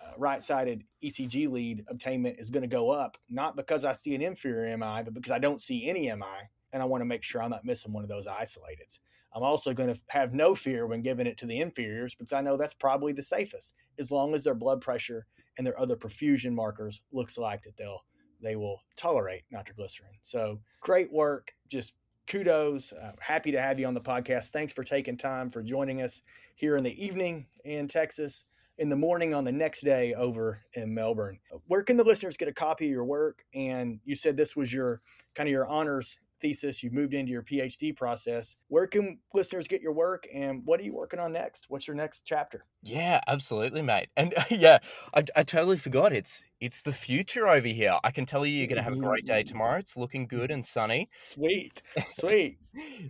uh, 0.00 0.12
right 0.16 0.42
sided 0.42 0.84
ECG 1.02 1.50
lead 1.50 1.84
obtainment 1.88 2.38
is 2.38 2.50
going 2.50 2.62
to 2.62 2.68
go 2.68 2.90
up, 2.90 3.18
not 3.28 3.56
because 3.56 3.84
I 3.84 3.94
see 3.94 4.14
an 4.14 4.22
inferior 4.22 4.76
MI, 4.76 5.02
but 5.02 5.14
because 5.14 5.32
I 5.32 5.38
don't 5.38 5.60
see 5.60 5.88
any 5.88 6.06
MI. 6.14 6.48
And 6.72 6.82
I 6.82 6.86
want 6.86 7.00
to 7.00 7.06
make 7.06 7.22
sure 7.22 7.42
I'm 7.42 7.50
not 7.50 7.64
missing 7.64 7.92
one 7.94 8.04
of 8.04 8.10
those 8.10 8.26
isolateds. 8.26 8.98
I'm 9.34 9.42
also 9.42 9.74
going 9.74 9.92
to 9.92 10.00
have 10.08 10.32
no 10.32 10.54
fear 10.54 10.86
when 10.86 11.02
giving 11.02 11.26
it 11.26 11.38
to 11.38 11.46
the 11.46 11.60
inferiors 11.60 12.14
because 12.14 12.32
I 12.32 12.40
know 12.40 12.56
that's 12.56 12.74
probably 12.74 13.12
the 13.12 13.22
safest, 13.22 13.74
as 13.98 14.10
long 14.10 14.34
as 14.34 14.44
their 14.44 14.54
blood 14.54 14.80
pressure 14.80 15.26
and 15.56 15.66
their 15.66 15.78
other 15.78 15.96
perfusion 15.96 16.54
markers 16.54 17.00
looks 17.12 17.36
like 17.36 17.62
that 17.62 17.76
they'll 17.76 18.04
they 18.40 18.56
will 18.56 18.80
tolerate 18.96 19.42
nitroglycerin. 19.50 20.12
So 20.22 20.60
great 20.80 21.12
work. 21.12 21.52
Just 21.68 21.94
kudos. 22.28 22.92
Uh, 22.92 23.12
happy 23.18 23.50
to 23.50 23.60
have 23.60 23.80
you 23.80 23.86
on 23.86 23.94
the 23.94 24.00
podcast. 24.00 24.50
Thanks 24.50 24.72
for 24.72 24.84
taking 24.84 25.16
time 25.16 25.50
for 25.50 25.62
joining 25.62 26.02
us 26.02 26.22
here 26.54 26.76
in 26.76 26.84
the 26.84 27.04
evening 27.04 27.46
in 27.64 27.88
Texas, 27.88 28.44
in 28.78 28.88
the 28.88 28.96
morning 28.96 29.34
on 29.34 29.44
the 29.44 29.52
next 29.52 29.82
day 29.82 30.14
over 30.14 30.60
in 30.74 30.94
Melbourne. 30.94 31.40
Where 31.66 31.82
can 31.82 31.96
the 31.96 32.04
listeners 32.04 32.36
get 32.36 32.48
a 32.48 32.52
copy 32.52 32.84
of 32.84 32.92
your 32.92 33.04
work? 33.04 33.44
And 33.54 33.98
you 34.04 34.14
said 34.14 34.36
this 34.36 34.54
was 34.54 34.72
your 34.72 35.00
kind 35.34 35.48
of 35.48 35.52
your 35.52 35.66
honors 35.66 36.18
thesis. 36.40 36.82
you've 36.82 36.92
moved 36.92 37.14
into 37.14 37.32
your 37.32 37.42
PhD 37.42 37.96
process. 37.96 38.56
Where 38.68 38.86
can 38.86 39.18
listeners 39.34 39.68
get 39.68 39.80
your 39.80 39.92
work? 39.92 40.26
And 40.32 40.62
what 40.64 40.80
are 40.80 40.82
you 40.84 40.94
working 40.94 41.20
on 41.20 41.32
next? 41.32 41.66
What's 41.68 41.86
your 41.86 41.96
next 41.96 42.22
chapter? 42.24 42.64
Yeah, 42.82 43.20
absolutely, 43.26 43.82
mate. 43.82 44.08
And 44.16 44.34
uh, 44.36 44.44
yeah, 44.50 44.78
I, 45.14 45.24
I 45.36 45.42
totally 45.42 45.78
forgot. 45.78 46.12
It's 46.12 46.44
it's 46.60 46.82
the 46.82 46.92
future 46.92 47.46
over 47.46 47.68
here. 47.68 47.96
I 48.02 48.10
can 48.10 48.26
tell 48.26 48.44
you, 48.44 48.56
you're 48.56 48.66
going 48.66 48.78
to 48.78 48.82
have 48.82 48.94
a 48.94 48.96
great 48.96 49.24
day 49.24 49.42
tomorrow. 49.44 49.78
It's 49.78 49.96
looking 49.96 50.26
good 50.26 50.50
and 50.50 50.64
sunny. 50.64 51.08
Sweet, 51.18 51.82
sweet. 52.10 52.58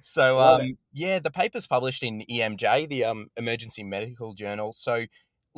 so, 0.02 0.38
um, 0.38 0.76
yeah, 0.92 1.18
the 1.18 1.30
paper's 1.30 1.66
published 1.66 2.02
in 2.02 2.24
EMJ, 2.30 2.88
the 2.88 3.04
um, 3.04 3.28
Emergency 3.36 3.84
Medical 3.84 4.34
Journal. 4.34 4.74
So, 4.74 5.06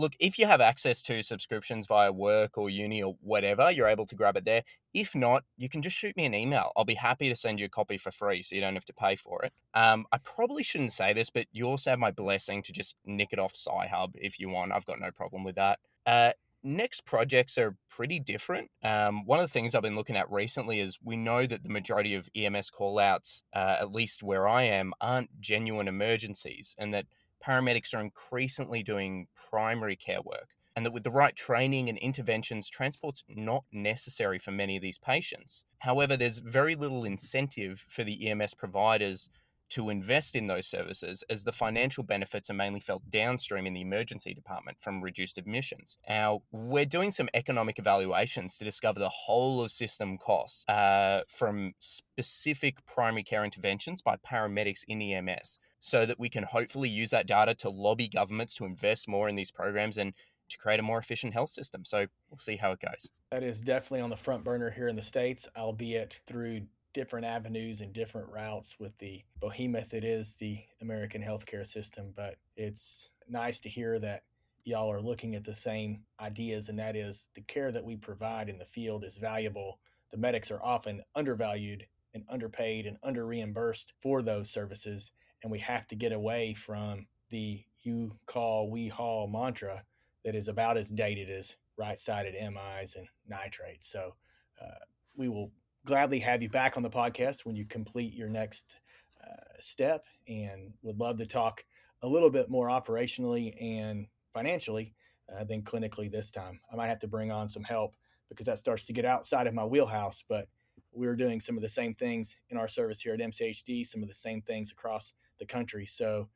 look, 0.00 0.14
if 0.18 0.38
you 0.38 0.46
have 0.46 0.60
access 0.60 1.02
to 1.02 1.22
subscriptions 1.22 1.86
via 1.86 2.10
work 2.10 2.56
or 2.56 2.70
uni 2.70 3.02
or 3.02 3.16
whatever, 3.20 3.70
you're 3.70 3.86
able 3.86 4.06
to 4.06 4.14
grab 4.14 4.36
it 4.36 4.44
there. 4.44 4.62
If 4.94 5.14
not, 5.14 5.44
you 5.56 5.68
can 5.68 5.82
just 5.82 5.96
shoot 5.96 6.16
me 6.16 6.24
an 6.24 6.34
email. 6.34 6.72
I'll 6.76 6.84
be 6.84 6.94
happy 6.94 7.28
to 7.28 7.36
send 7.36 7.60
you 7.60 7.66
a 7.66 7.68
copy 7.68 7.98
for 7.98 8.10
free 8.10 8.42
so 8.42 8.54
you 8.54 8.60
don't 8.60 8.74
have 8.74 8.86
to 8.86 8.94
pay 8.94 9.14
for 9.14 9.42
it. 9.44 9.52
Um, 9.74 10.06
I 10.10 10.18
probably 10.18 10.62
shouldn't 10.62 10.92
say 10.92 11.12
this, 11.12 11.30
but 11.30 11.46
you 11.52 11.66
also 11.66 11.90
have 11.90 11.98
my 11.98 12.10
blessing 12.10 12.62
to 12.62 12.72
just 12.72 12.96
nick 13.04 13.28
it 13.32 13.38
off 13.38 13.52
Sci-Hub 13.54 14.14
if 14.16 14.40
you 14.40 14.48
want. 14.48 14.72
I've 14.72 14.86
got 14.86 14.98
no 14.98 15.10
problem 15.10 15.44
with 15.44 15.56
that. 15.56 15.78
Uh, 16.06 16.32
next 16.62 17.04
projects 17.04 17.56
are 17.58 17.76
pretty 17.88 18.18
different. 18.18 18.70
Um, 18.82 19.24
one 19.26 19.38
of 19.38 19.44
the 19.44 19.52
things 19.52 19.74
I've 19.74 19.82
been 19.82 19.96
looking 19.96 20.16
at 20.16 20.30
recently 20.30 20.80
is 20.80 20.98
we 21.02 21.16
know 21.16 21.46
that 21.46 21.62
the 21.62 21.68
majority 21.70 22.14
of 22.14 22.28
EMS 22.34 22.70
callouts, 22.70 23.42
uh, 23.54 23.76
at 23.80 23.92
least 23.92 24.22
where 24.22 24.48
I 24.48 24.64
am, 24.64 24.92
aren't 25.00 25.40
genuine 25.40 25.88
emergencies, 25.88 26.74
and 26.78 26.92
that 26.94 27.06
paramedics 27.44 27.94
are 27.94 28.00
increasingly 28.00 28.82
doing 28.82 29.26
primary 29.50 29.96
care 29.96 30.22
work, 30.22 30.50
and 30.76 30.84
that 30.86 30.92
with 30.92 31.04
the 31.04 31.10
right 31.10 31.34
training 31.34 31.88
and 31.88 31.98
interventions, 31.98 32.68
transport's 32.68 33.24
not 33.28 33.64
necessary 33.72 34.38
for 34.38 34.50
many 34.50 34.76
of 34.76 34.82
these 34.82 34.98
patients. 34.98 35.64
However, 35.80 36.16
there's 36.16 36.38
very 36.38 36.74
little 36.74 37.04
incentive 37.04 37.84
for 37.88 38.04
the 38.04 38.28
EMS 38.28 38.54
providers 38.54 39.30
to 39.70 39.88
invest 39.88 40.34
in 40.34 40.48
those 40.48 40.66
services 40.66 41.22
as 41.30 41.44
the 41.44 41.52
financial 41.52 42.02
benefits 42.02 42.50
are 42.50 42.54
mainly 42.54 42.80
felt 42.80 43.08
downstream 43.08 43.66
in 43.66 43.72
the 43.72 43.80
emergency 43.80 44.34
department 44.34 44.76
from 44.80 45.00
reduced 45.00 45.38
admissions. 45.38 45.96
Now, 46.08 46.42
we're 46.50 46.84
doing 46.84 47.12
some 47.12 47.28
economic 47.34 47.78
evaluations 47.78 48.58
to 48.58 48.64
discover 48.64 48.98
the 48.98 49.08
whole 49.08 49.62
of 49.62 49.70
system 49.70 50.18
costs 50.18 50.68
uh, 50.68 51.22
from 51.28 51.74
specific 51.78 52.84
primary 52.84 53.22
care 53.22 53.44
interventions 53.44 54.02
by 54.02 54.16
paramedics 54.16 54.84
in 54.88 55.00
EMS 55.00 55.60
so 55.80 56.06
that 56.06 56.18
we 56.18 56.28
can 56.28 56.44
hopefully 56.44 56.88
use 56.88 57.10
that 57.10 57.26
data 57.26 57.54
to 57.54 57.70
lobby 57.70 58.08
governments 58.08 58.54
to 58.54 58.64
invest 58.64 59.08
more 59.08 59.28
in 59.28 59.34
these 59.34 59.50
programs 59.50 59.96
and 59.96 60.14
to 60.48 60.58
create 60.58 60.80
a 60.80 60.82
more 60.82 60.98
efficient 60.98 61.32
health 61.32 61.50
system. 61.50 61.84
So 61.84 62.06
we'll 62.28 62.38
see 62.38 62.56
how 62.56 62.72
it 62.72 62.80
goes. 62.80 63.10
That 63.30 63.42
is 63.42 63.60
definitely 63.60 64.00
on 64.00 64.10
the 64.10 64.16
front 64.16 64.44
burner 64.44 64.70
here 64.70 64.88
in 64.88 64.96
the 64.96 65.02
States, 65.02 65.48
albeit 65.56 66.20
through 66.26 66.62
different 66.92 67.24
avenues 67.24 67.80
and 67.80 67.92
different 67.92 68.28
routes 68.28 68.76
with 68.78 68.96
the 68.98 69.22
behemoth 69.40 69.90
that 69.90 70.04
is 70.04 70.34
the 70.34 70.58
American 70.80 71.22
healthcare 71.22 71.66
system. 71.66 72.12
But 72.14 72.36
it's 72.56 73.08
nice 73.28 73.60
to 73.60 73.68
hear 73.68 73.98
that 74.00 74.24
y'all 74.64 74.90
are 74.90 75.00
looking 75.00 75.36
at 75.36 75.44
the 75.44 75.54
same 75.54 76.02
ideas, 76.20 76.68
and 76.68 76.78
that 76.78 76.96
is 76.96 77.28
the 77.34 77.40
care 77.42 77.70
that 77.70 77.84
we 77.84 77.96
provide 77.96 78.48
in 78.48 78.58
the 78.58 78.64
field 78.66 79.04
is 79.04 79.16
valuable. 79.16 79.78
The 80.10 80.18
medics 80.18 80.50
are 80.50 80.62
often 80.62 81.02
undervalued 81.14 81.86
and 82.12 82.24
underpaid 82.28 82.86
and 82.86 82.98
under 83.04 83.24
reimbursed 83.24 83.92
for 84.02 84.20
those 84.20 84.50
services 84.50 85.12
and 85.42 85.50
we 85.50 85.58
have 85.60 85.86
to 85.88 85.96
get 85.96 86.12
away 86.12 86.54
from 86.54 87.06
the 87.30 87.62
you 87.82 88.12
call 88.26 88.70
we 88.70 88.88
haul 88.88 89.26
mantra 89.26 89.84
that 90.24 90.34
is 90.34 90.48
about 90.48 90.76
as 90.76 90.90
dated 90.90 91.30
as 91.30 91.56
right-sided 91.78 92.34
MIs 92.34 92.94
and 92.94 93.08
nitrates. 93.26 93.90
So 93.90 94.14
uh, 94.62 94.84
we 95.16 95.28
will 95.28 95.50
gladly 95.86 96.18
have 96.20 96.42
you 96.42 96.48
back 96.48 96.76
on 96.76 96.82
the 96.82 96.90
podcast 96.90 97.44
when 97.44 97.56
you 97.56 97.64
complete 97.64 98.12
your 98.14 98.28
next 98.28 98.78
uh, 99.26 99.60
step, 99.60 100.06
and 100.28 100.72
would 100.82 100.98
love 100.98 101.18
to 101.18 101.26
talk 101.26 101.64
a 102.02 102.08
little 102.08 102.30
bit 102.30 102.50
more 102.50 102.68
operationally 102.68 103.54
and 103.60 104.06
financially 104.32 104.94
uh, 105.34 105.44
than 105.44 105.62
clinically 105.62 106.10
this 106.10 106.30
time. 106.30 106.60
I 106.72 106.76
might 106.76 106.88
have 106.88 106.98
to 107.00 107.08
bring 107.08 107.30
on 107.30 107.48
some 107.48 107.64
help 107.64 107.94
because 108.28 108.46
that 108.46 108.58
starts 108.58 108.84
to 108.86 108.92
get 108.92 109.04
outside 109.04 109.46
of 109.46 109.54
my 109.54 109.64
wheelhouse, 109.64 110.22
but 110.28 110.48
we're 110.92 111.16
doing 111.16 111.40
some 111.40 111.56
of 111.56 111.62
the 111.62 111.68
same 111.68 111.94
things 111.94 112.36
in 112.48 112.56
our 112.56 112.68
service 112.68 113.00
here 113.00 113.14
at 113.14 113.20
MCHD, 113.20 113.86
some 113.86 114.02
of 114.02 114.08
the 114.08 114.14
same 114.14 114.42
things 114.42 114.72
across 114.72 115.14
the 115.40 115.46
country. 115.46 115.86
So 115.86 116.28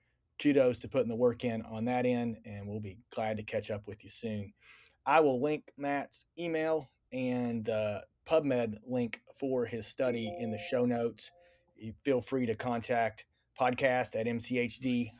kudos 0.42 0.80
to 0.80 0.88
putting 0.88 1.08
the 1.08 1.14
work 1.14 1.44
in 1.44 1.62
on 1.62 1.84
that 1.84 2.06
end, 2.06 2.38
and 2.44 2.66
we'll 2.66 2.80
be 2.80 2.98
glad 3.10 3.36
to 3.36 3.44
catch 3.44 3.70
up 3.70 3.86
with 3.86 4.02
you 4.02 4.10
soon. 4.10 4.52
I 5.06 5.20
will 5.20 5.40
link 5.40 5.70
Matt's 5.76 6.26
email 6.36 6.90
and 7.12 7.64
the 7.64 8.04
PubMed 8.26 8.78
link 8.86 9.20
for 9.38 9.66
his 9.66 9.86
study 9.86 10.34
in 10.40 10.50
the 10.50 10.58
show 10.58 10.84
notes. 10.84 11.30
You 11.76 11.92
feel 12.04 12.20
free 12.20 12.46
to 12.46 12.56
contact 12.56 13.26
podcast 13.60 14.18
at 14.18 14.26
mchd-tx.org 14.26 15.12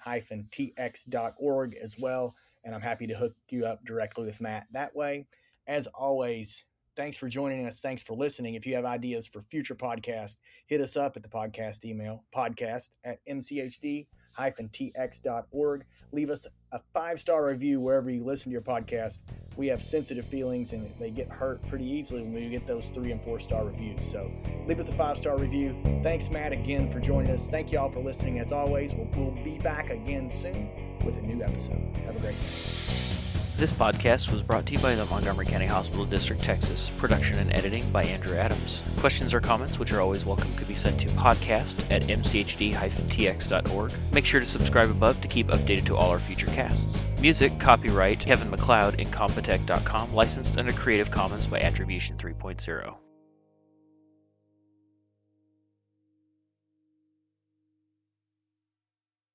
as 1.80 1.97
well, 2.01 2.35
and 2.64 2.74
I'm 2.74 2.80
happy 2.80 3.07
to 3.07 3.14
hook 3.14 3.37
you 3.51 3.66
up 3.66 3.85
directly 3.85 4.24
with 4.26 4.41
Matt 4.41 4.66
that 4.72 4.97
way. 4.97 5.26
As 5.66 5.87
always, 5.89 6.64
thanks 6.97 7.16
for 7.16 7.28
joining 7.28 7.66
us. 7.66 7.80
Thanks 7.80 8.03
for 8.03 8.14
listening. 8.14 8.55
If 8.55 8.66
you 8.66 8.74
have 8.74 8.84
ideas 8.84 9.26
for 9.26 9.42
future 9.42 9.74
podcasts, 9.74 10.38
hit 10.66 10.80
us 10.80 10.97
up 10.97 11.16
at 11.16 11.22
the 11.22 11.28
podcast 11.28 11.84
email, 11.84 12.24
podcast 12.34 12.90
at 13.05 13.18
mchd 13.26 14.07
tx.org. 14.36 15.84
Leave 16.12 16.30
us 16.30 16.47
a 16.72 16.80
five 16.92 17.20
star 17.20 17.47
review 17.47 17.80
wherever 17.80 18.11
you 18.11 18.24
listen 18.24 18.45
to 18.45 18.53
your 18.53 18.61
podcast. 18.61 19.22
We 19.57 19.68
have 19.68 19.82
sensitive 19.82 20.26
feelings 20.26 20.72
and 20.72 20.92
they 20.99 21.11
get 21.11 21.28
hurt 21.28 21.66
pretty 21.68 21.84
easily 21.84 22.22
when 22.22 22.34
we 22.34 22.49
get 22.49 22.66
those 22.66 22.90
three 22.90 23.12
and 23.12 23.22
four 23.22 23.38
star 23.38 23.64
reviews. 23.64 24.05
So 24.05 24.30
leave 24.66 24.80
us 24.80 24.88
a 24.88 24.95
five 24.95 25.18
star 25.18 25.38
review. 25.38 25.76
Thanks, 26.03 26.30
Matt, 26.30 26.53
again 26.53 26.90
for 26.90 27.01
joining 27.01 27.30
us. 27.30 27.49
Thank 27.49 27.72
you 27.72 27.78
all 27.78 27.90
for 27.90 28.01
listening. 28.01 28.38
As 28.40 28.53
always, 28.53 28.95
we'll, 28.95 29.09
we'll 29.16 29.45
be 29.45 29.59
back 29.59 29.90
again 29.90 30.30
soon 30.30 30.68
with 31.05 31.16
a 31.16 31.22
new 31.22 31.42
episode. 31.42 31.97
Have 32.05 32.16
a 32.16 32.20
great 32.20 32.36
day. 32.36 33.23
This 33.57 33.70
podcast 33.70 34.32
was 34.32 34.42
brought 34.42 34.66
to 34.66 34.72
you 34.72 34.80
by 34.80 34.96
the 34.96 35.05
Montgomery 35.05 35.46
County 35.46 35.66
Hospital 35.66 36.05
District, 36.05 36.42
Texas. 36.42 36.90
Production 36.98 37.38
and 37.38 37.55
editing 37.55 37.88
by 37.92 38.02
Andrew 38.02 38.36
Adams. 38.36 38.82
Questions 38.98 39.32
or 39.32 39.40
comments, 39.40 39.78
which 39.78 39.92
are 39.92 40.00
always 40.00 40.24
welcome, 40.24 40.52
could 40.57 40.66
be 40.66 40.74
sent 40.74 40.98
to 41.00 41.07
podcast 41.11 41.88
at 41.88 42.02
mchd-tx.org. 42.02 43.92
Make 44.12 44.26
sure 44.26 44.40
to 44.40 44.46
subscribe 44.46 44.90
above 44.90 45.20
to 45.20 45.28
keep 45.28 45.46
updated 45.46 45.86
to 45.86 45.96
all 45.96 46.11
our 46.11 46.18
future 46.18 46.48
casts. 46.48 47.00
Music, 47.20 47.57
copyright 47.61 48.18
Kevin 48.18 48.50
MacLeod, 48.50 48.98
Incompetech.com, 48.98 50.12
licensed 50.12 50.59
under 50.59 50.72
Creative 50.72 51.12
Commons 51.12 51.46
by 51.46 51.61
Attribution 51.61 52.16
3.0. 52.16 52.96